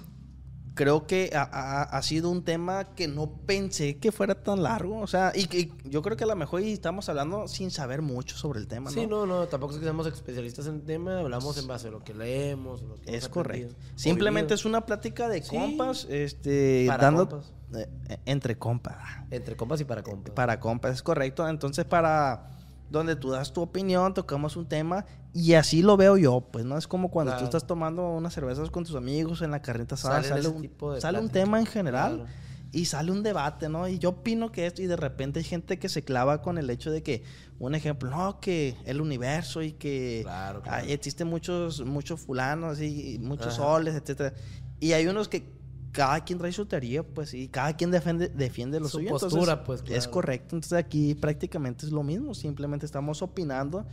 [0.76, 5.00] creo que ha, ha- ha sido un tema que no pensé que fuera tan largo.
[5.00, 8.38] O sea, y, que yo creo que a lo mejor estamos hablando sin saber mucho
[8.38, 8.94] sobre el tema, ¿no?
[8.94, 11.92] Sí, no, no, tampoco es que seamos especialistas en el tema, hablamos en base a
[11.92, 13.74] lo que leemos, lo que Es correcto.
[13.96, 15.56] Simplemente es una plática de Sí.
[15.56, 17.54] compas, este, Para dando compas.
[17.76, 18.98] eh, entre compas.
[19.32, 20.34] Entre compas y para compas.
[20.34, 21.48] Para compas, es correcto.
[21.48, 22.50] Entonces, para
[22.90, 26.78] donde tú das tu opinión, tocamos un tema y así lo veo yo, pues no
[26.78, 30.24] es como cuando tú estás tomando unas cervezas con tus amigos en la carreta asada,
[30.24, 30.70] sale, un,
[31.00, 32.30] sale un tema en general Claro.
[32.72, 33.88] y sale un debate, ¿no?
[33.88, 36.70] Y yo opino que esto y de repente hay gente que se clava con el
[36.70, 37.24] hecho de que
[37.60, 43.48] un ejemplo, no, que el universo y que Claro, existen muchos muchos fulanos y muchos
[43.48, 43.56] Ajá.
[43.58, 44.34] soles, etcétera.
[44.80, 45.54] Y hay unos que
[45.96, 49.10] cada quien trae su teoría, pues, y cada quien defiende, defiende lo Su suyo.
[49.12, 50.12] postura, entonces, pues, Es claro.
[50.12, 50.56] correcto.
[50.58, 52.34] Entonces aquí prácticamente es lo mismo.
[52.36, 53.86] Simplemente estamos opinando.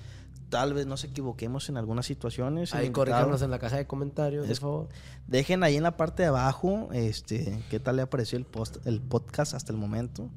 [0.49, 2.75] Tal vez nos equivoquemos en algunas situaciones.
[2.75, 4.89] Ahí corríjanos en la caja de comentarios, Es- por favor.
[5.29, 9.01] Dejen ahí en la parte de abajo este, qué tal le apareció el, post, el
[9.01, 10.29] podcast hasta el momento.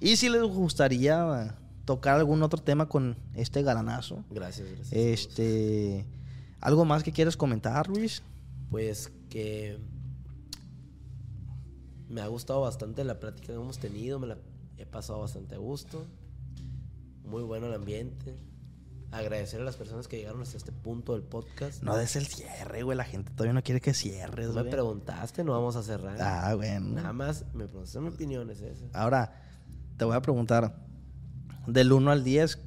[0.00, 4.24] Y si les gustaría tocar algún otro tema con este galanazo.
[4.30, 4.92] Gracias, gracias.
[4.92, 6.06] Este,
[6.60, 8.22] ¿Algo más que quieres comentar, Luis?
[8.70, 9.78] Pues que
[12.08, 14.38] me ha gustado bastante la plática que hemos tenido, me la
[14.76, 16.06] he pasado bastante a gusto.
[17.24, 18.36] Muy bueno el ambiente.
[19.10, 21.82] Agradecer a las personas que llegaron hasta este punto del podcast.
[21.82, 22.96] No des el cierre, güey.
[22.96, 24.70] La gente todavía no quiere que cierres, No me güey.
[24.70, 26.18] preguntaste, no vamos a cerrar.
[26.20, 26.88] Ah, bueno.
[26.94, 28.84] Nada más me preguntaste mi opinión, es esa.
[28.92, 29.34] Ahora,
[29.96, 30.84] te voy a preguntar,
[31.66, 32.58] del 1 al 10,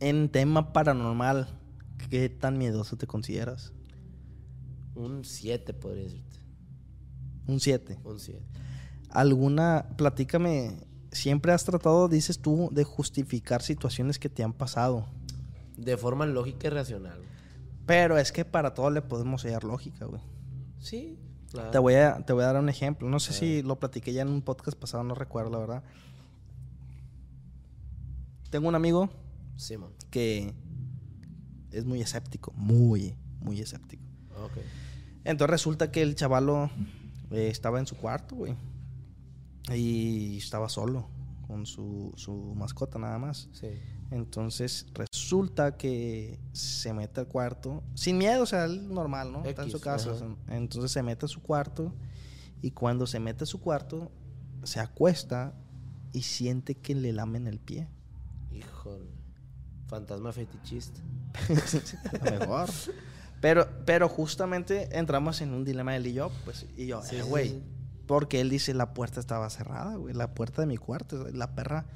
[0.00, 1.48] en tema paranormal,
[2.08, 3.72] ¿qué tan miedoso te consideras?
[4.94, 6.38] Un 7 podría decirte.
[7.48, 7.98] Un 7.
[8.04, 8.40] Un 7.
[9.14, 10.76] ¿Alguna, platícame,
[11.12, 15.06] siempre has tratado, dices tú, de justificar situaciones que te han pasado?
[15.76, 17.20] De forma lógica y racional.
[17.86, 20.20] Pero es que para todo le podemos hallar lógica, güey.
[20.78, 21.18] Sí,
[21.50, 21.70] claro.
[21.70, 23.08] Te voy, a, te voy a dar un ejemplo.
[23.08, 25.82] No sé si lo platiqué ya en un podcast pasado, no recuerdo, la verdad.
[28.50, 29.10] Tengo un amigo
[29.56, 29.92] Simón.
[30.10, 30.54] que
[31.70, 34.02] es muy escéptico, muy, muy escéptico.
[34.42, 34.58] Ok.
[35.24, 36.70] Entonces resulta que el chavalo
[37.30, 38.54] eh, estaba en su cuarto, güey.
[39.72, 41.08] Y estaba solo,
[41.46, 43.48] con su, su mascota nada más.
[43.52, 43.68] Sí.
[44.10, 49.44] Entonces resulta que se mete al cuarto, sin miedo, o sea, él normal, ¿no?
[49.44, 50.12] Está en su casa.
[50.12, 50.26] ajá.
[50.54, 51.92] entonces se mete a su cuarto
[52.62, 54.12] y cuando se mete a su cuarto,
[54.62, 55.54] se acuesta
[56.12, 57.88] y siente que le lamen el pie.
[58.52, 59.10] Híjole.
[59.86, 61.00] Fantasma fetichista.
[62.22, 62.70] a lo mejor.
[63.40, 67.22] Pero, pero justamente entramos en un dilema él y yo, pues, y yo, Sí, eh,
[67.22, 67.62] sí, güey, sí.
[68.06, 71.86] Porque él dice la puerta estaba cerrada, güey, la puerta de mi cuarto, la perra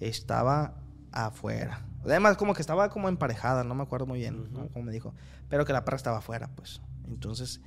[0.00, 0.74] estaba
[1.12, 1.86] afuera.
[2.04, 4.68] Además, como que estaba como emparejada, no me acuerdo muy bien, ¿no?
[4.68, 5.14] Como me dijo,
[5.48, 6.80] pero que la perra estaba afuera, pues.
[7.08, 7.60] Entonces,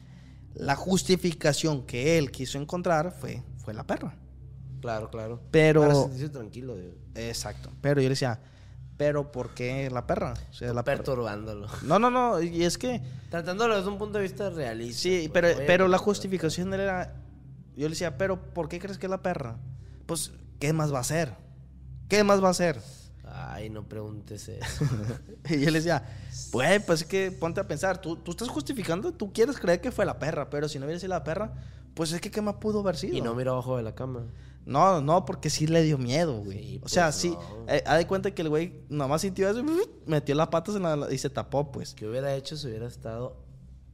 [0.55, 4.15] la justificación que él quiso encontrar fue, fue la perra.
[4.81, 5.39] Claro, claro.
[5.51, 6.75] Pero- tranquilo.
[7.15, 7.71] Exacto.
[7.81, 8.39] Pero yo le decía,
[8.97, 10.33] pero ¿por qué la perra?
[10.49, 11.67] O sea, la Perturbándolo.
[11.83, 15.01] No, no, no, y es que Tratándolo desde un punto de vista realista.
[15.01, 15.55] Sí, pues.
[15.55, 17.15] pero, pero la justificación de él era.
[17.75, 19.57] Yo le decía, pero ¿por qué crees que es la perra?
[20.05, 21.35] Pues, ¿qué más va a hacer?
[22.07, 22.79] ¿Qué más va a hacer?
[23.25, 24.85] Ay, no preguntes eso.
[25.49, 26.05] Y yo le decía,
[26.51, 29.91] güey, pues es que ponte a pensar, tú, tú estás justificando, tú quieres creer que
[29.91, 31.53] fue la perra, pero si no hubiera sido la perra,
[31.95, 33.17] pues es que ¿qué más pudo haber sido?
[33.17, 34.25] y no mira abajo de la cama.
[34.65, 36.57] No, no, porque sí le dio miedo, güey.
[36.57, 37.35] Sí, o sea, pues, sí,
[37.67, 39.63] eh, haz de cuenta que el güey nomás sintió eso,
[40.05, 41.93] metió las patas en la, y se tapó, pues.
[41.93, 43.35] ¿Qué hubiera hecho si hubiera estado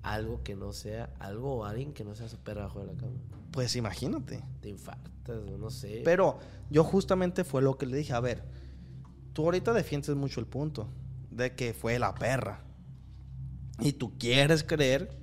[0.04, 2.94] algo que no sea, algo o alguien que no sea su perra abajo de la
[2.94, 3.14] cama?
[3.52, 4.44] Pues imagínate.
[4.62, 6.02] Te infartas, no sé.
[6.06, 6.40] Pero
[6.70, 8.44] yo justamente fue lo que le dije, a ver,
[9.34, 10.90] tú ahorita defiendes mucho el punto
[11.32, 12.64] de que fue la perra.
[13.80, 15.18] Y tú quieres creer,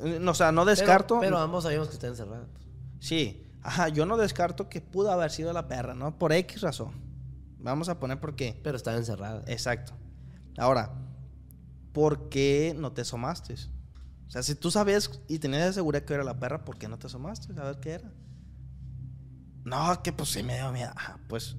[0.00, 1.20] eh, no, o sea, no Pero- descarto.
[1.20, 2.46] Pero, ambos sabíamos que está encerrada.
[3.00, 6.18] Sí, ajá, yo no descarto que pudo haber sido la perra, ¿no?
[6.18, 6.92] Por X razón.
[7.58, 8.60] Vamos a poner por qué.
[8.64, 9.44] Pero estaba encerrada.
[9.46, 9.92] Exacto.
[10.58, 10.92] Ahora,
[11.92, 13.54] ¿por qué no te asomaste?
[14.32, 16.98] O sea, si tú sabías y tenías seguridad que era la perra, ¿por qué no
[16.98, 18.10] te asomaste a ver qué era?
[19.64, 20.90] No, que pues sí me dio miedo.
[20.96, 21.56] Ajá, pues.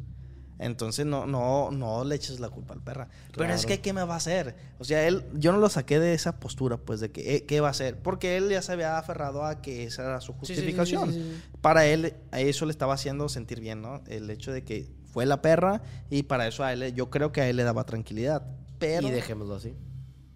[0.57, 3.09] Entonces no, no, no le eches la culpa al perra.
[3.35, 3.67] Pero es Claro.
[3.67, 4.55] que, ¿qué me va a hacer?
[4.79, 7.59] O sea, él, yo no lo saqué de esa postura, pues, de que, eh, ¿qué
[7.61, 8.01] va a hacer?
[8.01, 11.11] Porque él ya se había aferrado a que esa era su justificación.
[11.13, 11.57] sí, sí, sí.
[11.61, 14.03] Para él, a eso le estaba haciendo sentir bien, ¿no?
[14.07, 17.41] El hecho de que fue la perra y para eso a él, yo creo que
[17.41, 18.43] a él le daba tranquilidad.
[18.79, 19.75] Pero, Y dejémoslo así.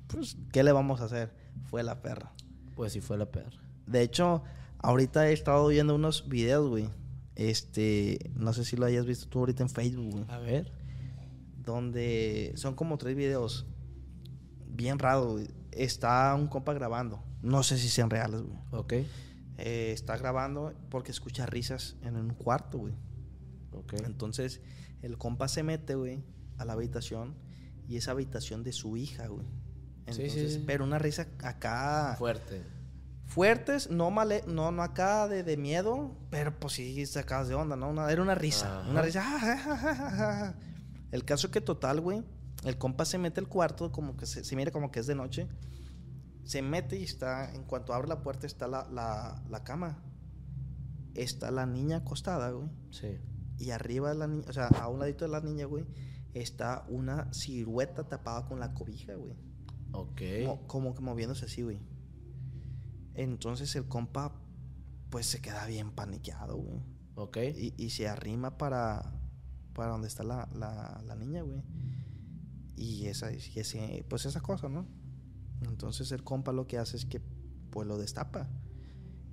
[0.08, 1.47] pues, ¿qué le vamos a hacer?
[1.66, 2.32] Fue la perra.
[2.76, 3.60] Pues sí fue la perra.
[3.86, 4.44] De hecho,
[4.80, 6.90] ahorita he estado viendo unos videos, güey.
[7.36, 10.26] Este, no sé si lo hayas visto tú ahorita en Facebook, güey.
[10.30, 10.72] A ver.
[11.64, 13.66] Donde son como tres videos
[14.68, 15.48] bien raros, güey.
[15.72, 17.24] Está un compa grabando.
[17.42, 18.58] No sé si sean reales, güey.
[18.72, 18.94] Ok.
[19.58, 22.94] eh, está grabando porque escucha risas en un cuarto, güey.
[23.72, 23.94] Ok.
[24.06, 24.62] Entonces,
[25.02, 26.24] el compa se mete, güey,
[26.58, 27.36] a la habitación
[27.88, 29.46] y es habitación de su hija, güey.
[30.08, 30.64] Sí, sí, Entonces, sí.
[30.66, 32.64] pero una risa acá Fuerte.
[33.26, 37.76] fuertes, no male, no, no acá de, de miedo, pero pues sí sacabas de onda,
[37.76, 37.90] ¿no?
[37.90, 38.90] Una- era una risa, Ajá.
[38.90, 40.56] una risa.
[41.12, 42.24] El caso que total, güey,
[42.64, 45.16] el compa se mete al cuarto, como que se, se mira como que es de
[45.16, 45.48] noche,
[46.44, 50.02] se mete y está, en cuanto abre la puerta está la, la, la cama,
[51.16, 53.18] está la niña acostada, güey, Sí.
[53.58, 55.86] y arriba de la niña, o sea, a un ladito de la niña, güey,
[56.34, 59.34] está una silueta tapada con la cobija, güey.
[59.92, 60.22] Ok.
[60.46, 61.80] Como, como que moviéndose así, güey.
[63.14, 64.34] Entonces el compa,
[65.10, 66.82] pues se queda bien paniqueado, güey.
[67.16, 67.38] Ok.
[67.56, 69.14] Y, y se arrima para,
[69.74, 71.64] para donde está la, la, la niña, güey.
[72.76, 74.86] Y esa, y ese, pues esa cosa, ¿no?
[75.62, 77.20] Entonces el compa lo que hace es que,
[77.72, 78.48] pues lo destapa.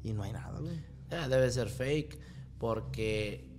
[0.02, 0.82] Y no hay nada, güey.
[1.11, 2.18] Ah, debe ser fake.
[2.59, 3.53] Porque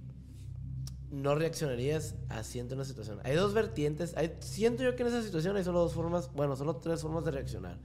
[1.12, 3.20] no reaccionarías así ante una situación.
[3.24, 4.16] Hay dos vertientes.
[4.18, 7.24] Hay, siento yo que en esa situación hay solo dos formas, bueno, solo tres formas
[7.26, 7.78] de reaccionar.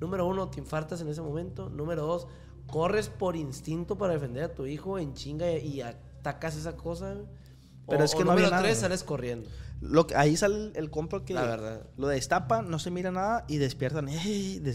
[0.00, 1.68] Número uno, te infartas en ese momento.
[1.70, 2.26] Número dos,
[2.66, 7.16] corres por instinto para defender a tu hijo en chinga y, y atacas esa cosa.
[7.88, 9.48] Pero O- es que o no número había nada, tres, sales corriendo.
[9.82, 11.82] Lo que, ahí sale el, el compa que La verdad.
[11.96, 14.06] lo destapa, no se mira nada y despiertan.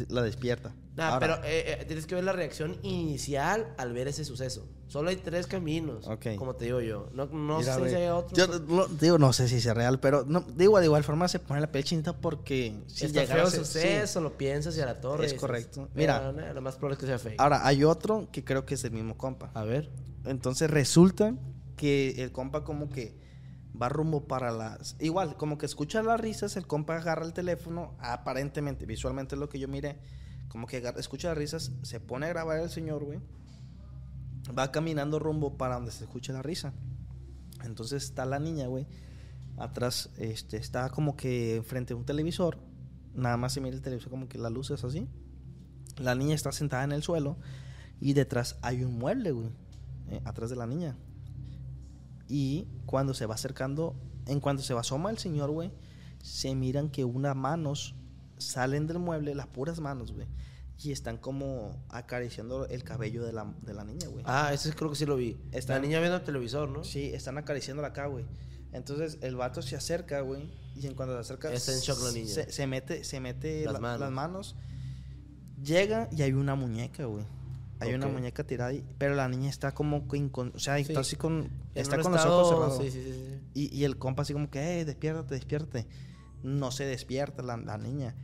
[0.09, 0.75] La despierta.
[0.97, 4.67] Nah, Ahora, pero eh, eh, tienes que ver la reacción inicial al ver ese suceso.
[4.87, 6.27] Solo hay tres caminos, Ok.
[6.37, 7.09] como te digo yo.
[7.13, 8.35] No, no sé si hay otro.
[8.35, 11.39] Yo no- digo, no sé si sea real, pero no, digo, de igual forma se
[11.39, 14.99] pone la piel chinita porque si Está llegara feo suceso, lo piensas y a la
[14.99, 15.25] torre.
[15.25, 15.87] Es dices, correcto.
[15.93, 17.39] Mira, lo más probable es que sea fake.
[17.39, 19.51] Ahora, hay otro que creo que es el mismo compa.
[19.53, 19.89] a ver.
[20.25, 21.33] Entonces resulta
[21.77, 23.15] que el compa como que
[23.81, 24.95] va rumbo para las...
[24.99, 29.59] Igual, como que escucha las risas, el compa agarra el teléfono, aparentemente, visualmente lo que
[29.59, 29.99] yo miré,
[30.47, 33.19] como que escucha las risas, se pone a grabar el señor, güey,
[34.57, 36.73] va caminando rumbo para donde se escucha la risa.
[37.63, 38.87] Entonces está la niña, güey,
[39.57, 42.59] atrás, este, está como que frente a un televisor,
[43.13, 45.07] nada más se mira el televisor como que la luz es así.
[45.97, 47.37] La niña está sentada en el suelo
[47.99, 49.49] y detrás hay un mueble, güey,
[50.09, 50.95] eh, atrás de la niña.
[52.27, 55.71] Y cuando se va acercando, en cuanto se va asoma el señor, güey,
[56.21, 57.95] se miran que unas manos
[58.37, 60.27] salen del mueble, las puras manos, güey.
[60.83, 64.23] Y están como acariciando el cabello de la, de la niña, güey.
[64.27, 65.37] Ah, ese creo que sí lo vi.
[65.51, 66.83] Está- La niña viendo el televisor, ¿no?
[66.83, 68.25] Sí, están acariciándola acá, güey.
[68.73, 70.43] Entonces el vato se acerca, güey.
[70.75, 71.51] Y en cuando se acerca.
[71.51, 72.27] Está en shock la niña.
[72.27, 73.99] Se, se mete, se mete Las la- manos.
[74.01, 74.55] las manos.
[75.63, 77.25] Llega y hay una muñeca, güey.
[77.79, 78.13] Hay una Ok.
[78.13, 78.83] muñeca tirada ahí.
[78.97, 80.81] Pero la niña está como que incon- O sea, Sí.
[80.83, 81.49] está así con.
[81.75, 82.83] Está con los estado- ojos cerrados.
[82.83, 83.39] Sí, sí.
[83.53, 85.87] Y, y el compa así como que, eh, despiértate, despiértate.
[86.43, 88.15] No se despierta la, la niña.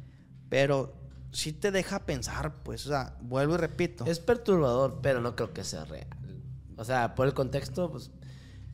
[0.49, 0.93] Pero
[1.31, 4.05] sí te deja pensar, pues, o sea, vuelvo y repito.
[4.05, 6.07] Es perturbador, pero no creo que sea real.
[6.77, 8.11] O sea, por el contexto, pues.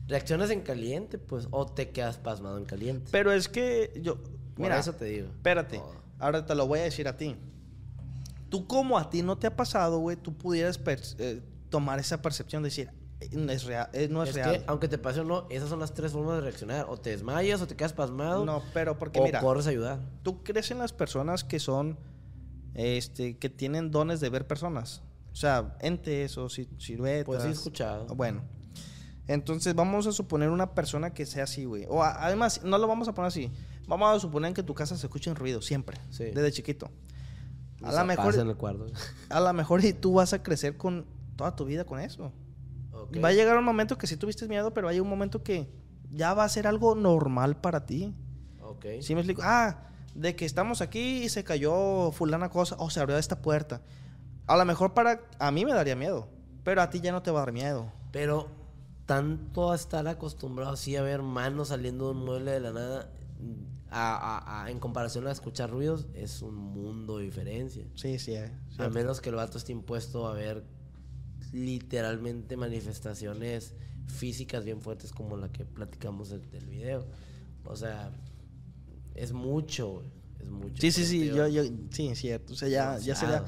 [0.06, 3.08] Reaccionas en caliente, pues, o te quedas pasmado en caliente.
[3.12, 4.16] Pero es que yo.
[4.22, 4.32] Por
[4.64, 5.28] Mira, eso te digo.
[5.28, 5.92] Espérate, Oh.
[6.18, 7.36] ahora te lo voy a decir a ti.
[8.50, 10.78] Tú, como a ti no te ha pasado, güey, tú pudieras
[11.18, 11.40] eh,
[11.70, 12.90] tomar esa percepción de decir,
[13.20, 13.88] eh, no es real.
[13.92, 14.58] eh, no es, Es real.
[14.58, 16.86] que, aunque te pase o no, esas son las tres formas de reaccionar.
[16.88, 20.00] O te desmayas, o te quedas pasmado, No, pero porque o mira, corres a ayudar.
[20.22, 21.96] tú crees en las personas que son,
[22.74, 25.02] este, que tienen dones de ver personas.
[25.32, 27.26] O sea, entes o si- siluetas.
[27.26, 28.06] Pues he escuchado.
[28.14, 28.42] Bueno.
[29.28, 31.86] Entonces vamos a suponer una persona que sea así, güey.
[31.88, 33.50] O a- además, no lo vamos a poner así.
[33.86, 35.98] Vamos a suponer que en tu casa se escuchen ruidos siempre.
[36.10, 36.24] Sí.
[36.24, 36.90] Desde chiquito.
[37.82, 38.86] A lo mejor, zapatos en el cuarto.
[39.28, 41.06] a lo mejor y tú vas a crecer con
[41.36, 42.32] toda tu vida con eso.
[43.22, 45.68] Va a llegar un momento que sí tuviste miedo, pero hay un momento que
[46.10, 48.14] ya va a ser algo normal para ti.
[48.60, 48.86] Ok.
[49.00, 49.42] ¿Sí me explico?
[49.44, 53.80] Ah, de que estamos aquí y se cayó fulana cosa o se abrió esta puerta.
[54.46, 56.28] A lo mejor para a mí me daría miedo,
[56.64, 57.92] pero a ti ya no te va a dar miedo.
[58.12, 58.48] Pero
[59.06, 63.10] tanto a estar acostumbrado así a ver manos saliendo de un mueble de la nada,
[63.90, 67.84] a, a- a- en comparación a escuchar ruidos, es un mundo de diferencia.
[67.96, 68.34] Sí, sí.
[68.34, 70.64] eh, A menos que el vato esté impuesto a ver
[71.52, 73.74] literalmente manifestaciones
[74.06, 77.06] físicas bien fuertes como la que platicamos del, del video.
[77.64, 78.12] O sea,
[79.14, 80.02] es mucho,
[80.38, 80.80] es mucho.
[80.80, 82.52] Sí, sí, sí, yo, yo, sí, cierto.
[82.52, 83.44] O sea, ya, ya sería.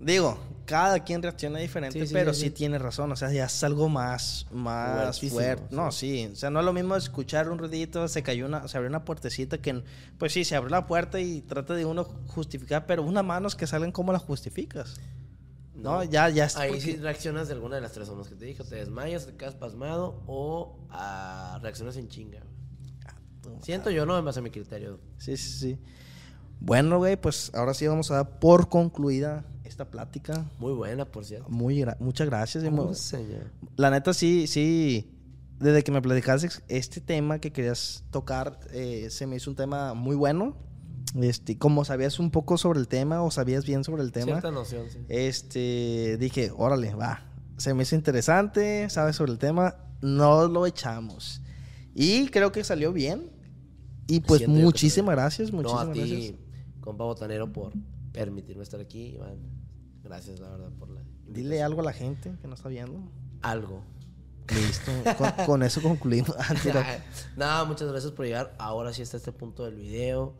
[0.00, 3.10] Digo, cada quien reacciona diferente, Sí, sí, pero sí, tiene razón.
[3.10, 5.74] O sea, ya es algo más, más fuerte.
[5.74, 6.30] No, sí.
[6.32, 9.04] O sea, no es lo mismo escuchar un ruidito, se cayó una, se abrió una
[9.04, 9.82] puertecita que,
[10.18, 13.66] pues sí, se abrió la puerta y trata de uno justificar, pero unas manos que
[13.66, 15.00] salen, ¿cómo las justificas?
[15.74, 16.62] No, ya, ya está.
[16.62, 18.62] Ahí porque- sí reaccionas de alguna de las tres formas que te dije.
[18.64, 22.40] Te desmayas, te quedas pasmado o ah, reaccionas en chinga.
[23.62, 25.00] Siento yo, no en base a mi criterio.
[25.18, 25.78] Sí, sí, sí.
[26.60, 30.44] Bueno, güey, pues ahora sí vamos a dar por concluida esta plática.
[30.58, 31.48] Muy buena, por cierto.
[31.48, 32.64] Muy gra- muchas gracias.
[32.72, 33.50] Oh, señor.
[33.76, 35.14] La neta, sí, sí.
[35.60, 39.94] Desde que me platicaste este tema que querías tocar, eh, se me hizo un tema
[39.94, 40.56] muy bueno.
[41.20, 44.50] Este, como sabías un poco sobre el tema o sabías bien sobre el tema, Cierta
[44.50, 44.98] noción, sí.
[45.08, 47.22] este, dije, órale, va.
[47.56, 51.40] Se me hizo interesante, sabes sobre el tema, no lo echamos.
[51.94, 53.30] Y creo que salió bien.
[54.06, 56.34] Y pues Siento muchísimas gracias, No, muchísimas a ti, gracias.
[56.80, 57.72] compa botanero, por
[58.12, 59.36] permitirme estar aquí, Iván.
[60.08, 63.00] Gracias, la verdad, por la Dile algo a la gente que no está viendo.
[63.42, 63.82] Algo.
[64.54, 64.90] Listo.
[65.18, 66.34] con, con eso concluimos.
[66.74, 66.98] Ah.
[67.36, 68.54] Nada, muchas gracias por llegar.
[68.58, 70.34] Ahora sí está este punto del video.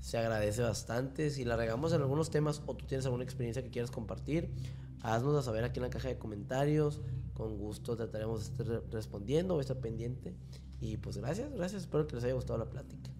[0.00, 1.28] Se agradece bastante.
[1.30, 4.50] Si la regamos en algunos temas o tú tienes alguna experiencia que quieras compartir,
[5.02, 7.02] haznosla saber aquí en la caja de comentarios.
[7.34, 10.34] Con gusto trataremos de estar re- respondiendo o estar pendiente.
[10.80, 11.82] Y pues gracias, gracias.
[11.82, 13.10] Espero que les haya gustado la plática.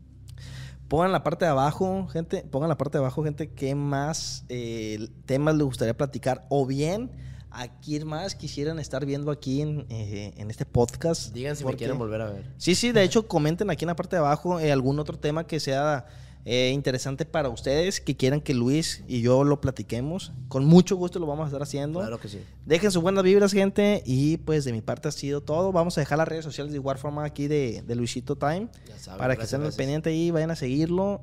[0.90, 5.08] Pongan la parte de abajo, gente, pongan la parte de abajo, gente, qué más eh,
[5.24, 6.46] temas les gustaría platicar.
[6.48, 7.12] O bien,
[7.52, 11.32] a quién más quisieran estar viendo aquí en, eh, en este podcast.
[11.32, 12.52] Digan si me quieren volver a ver.
[12.56, 15.46] Sí, sí, de hecho, comenten aquí en la parte de abajo eh, algún otro tema
[15.46, 16.06] que sea
[16.44, 20.32] eh, interesante para ustedes, que quieran que Luis y yo lo platiquemos.
[20.48, 22.00] Con mucho gusto lo vamos a estar haciendo.
[22.00, 22.40] Claro que sí.
[22.64, 24.02] Dejen sus buenas vibras, gente.
[24.06, 25.72] Y pues de mi parte ha sido todo.
[25.72, 28.68] Vamos a dejar las redes sociales de igual forma aquí de, de Luisito Time.
[28.88, 31.22] Ya saben, para que estén al pendiente ahí, vayan a seguirlo.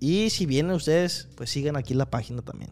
[0.00, 2.70] Y si vienen ustedes, pues sigan aquí la página también.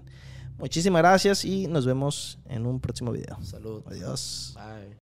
[0.59, 3.39] Muchísimas gracias y nos vemos en un próximo video.
[3.43, 3.83] Salud.
[3.87, 4.55] Adiós.
[4.55, 5.06] Bye.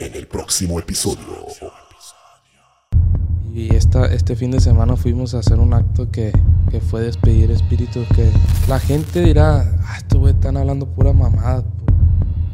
[0.00, 1.26] En el próximo episodio.
[3.54, 6.32] Y esta, este fin de semana fuimos a hacer un acto que,
[6.70, 8.30] que fue despedir espíritus que
[8.66, 11.62] la gente dirá, ah, estos güey están hablando pura mamada.
[11.62, 11.98] pues".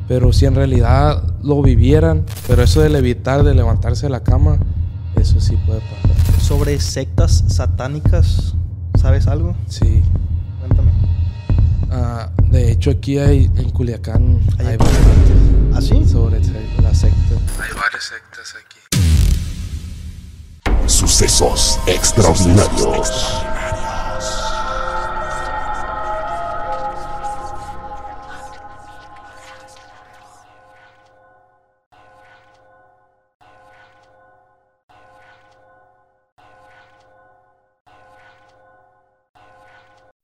[0.08, 4.58] Pero si en realidad lo vivieran, pero eso de levitar, de levantarse de la cama,
[5.14, 6.40] eso sí puede pasar.
[6.40, 8.56] Sobre sectas satánicas,
[8.98, 9.54] ¿sabes algo?
[9.68, 10.02] Sí.
[11.98, 15.70] Ah, de hecho aquí hay, en Culiacán, ¿Hay hay bastantes?
[15.70, 16.04] bastantes ¿Ah, sí?
[16.12, 16.40] sobre
[16.82, 17.34] la secta.
[17.58, 18.76] Hay varias sectas aquí.
[20.86, 23.10] Sucesos extraordinarios.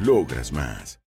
[0.00, 0.98] Logras más.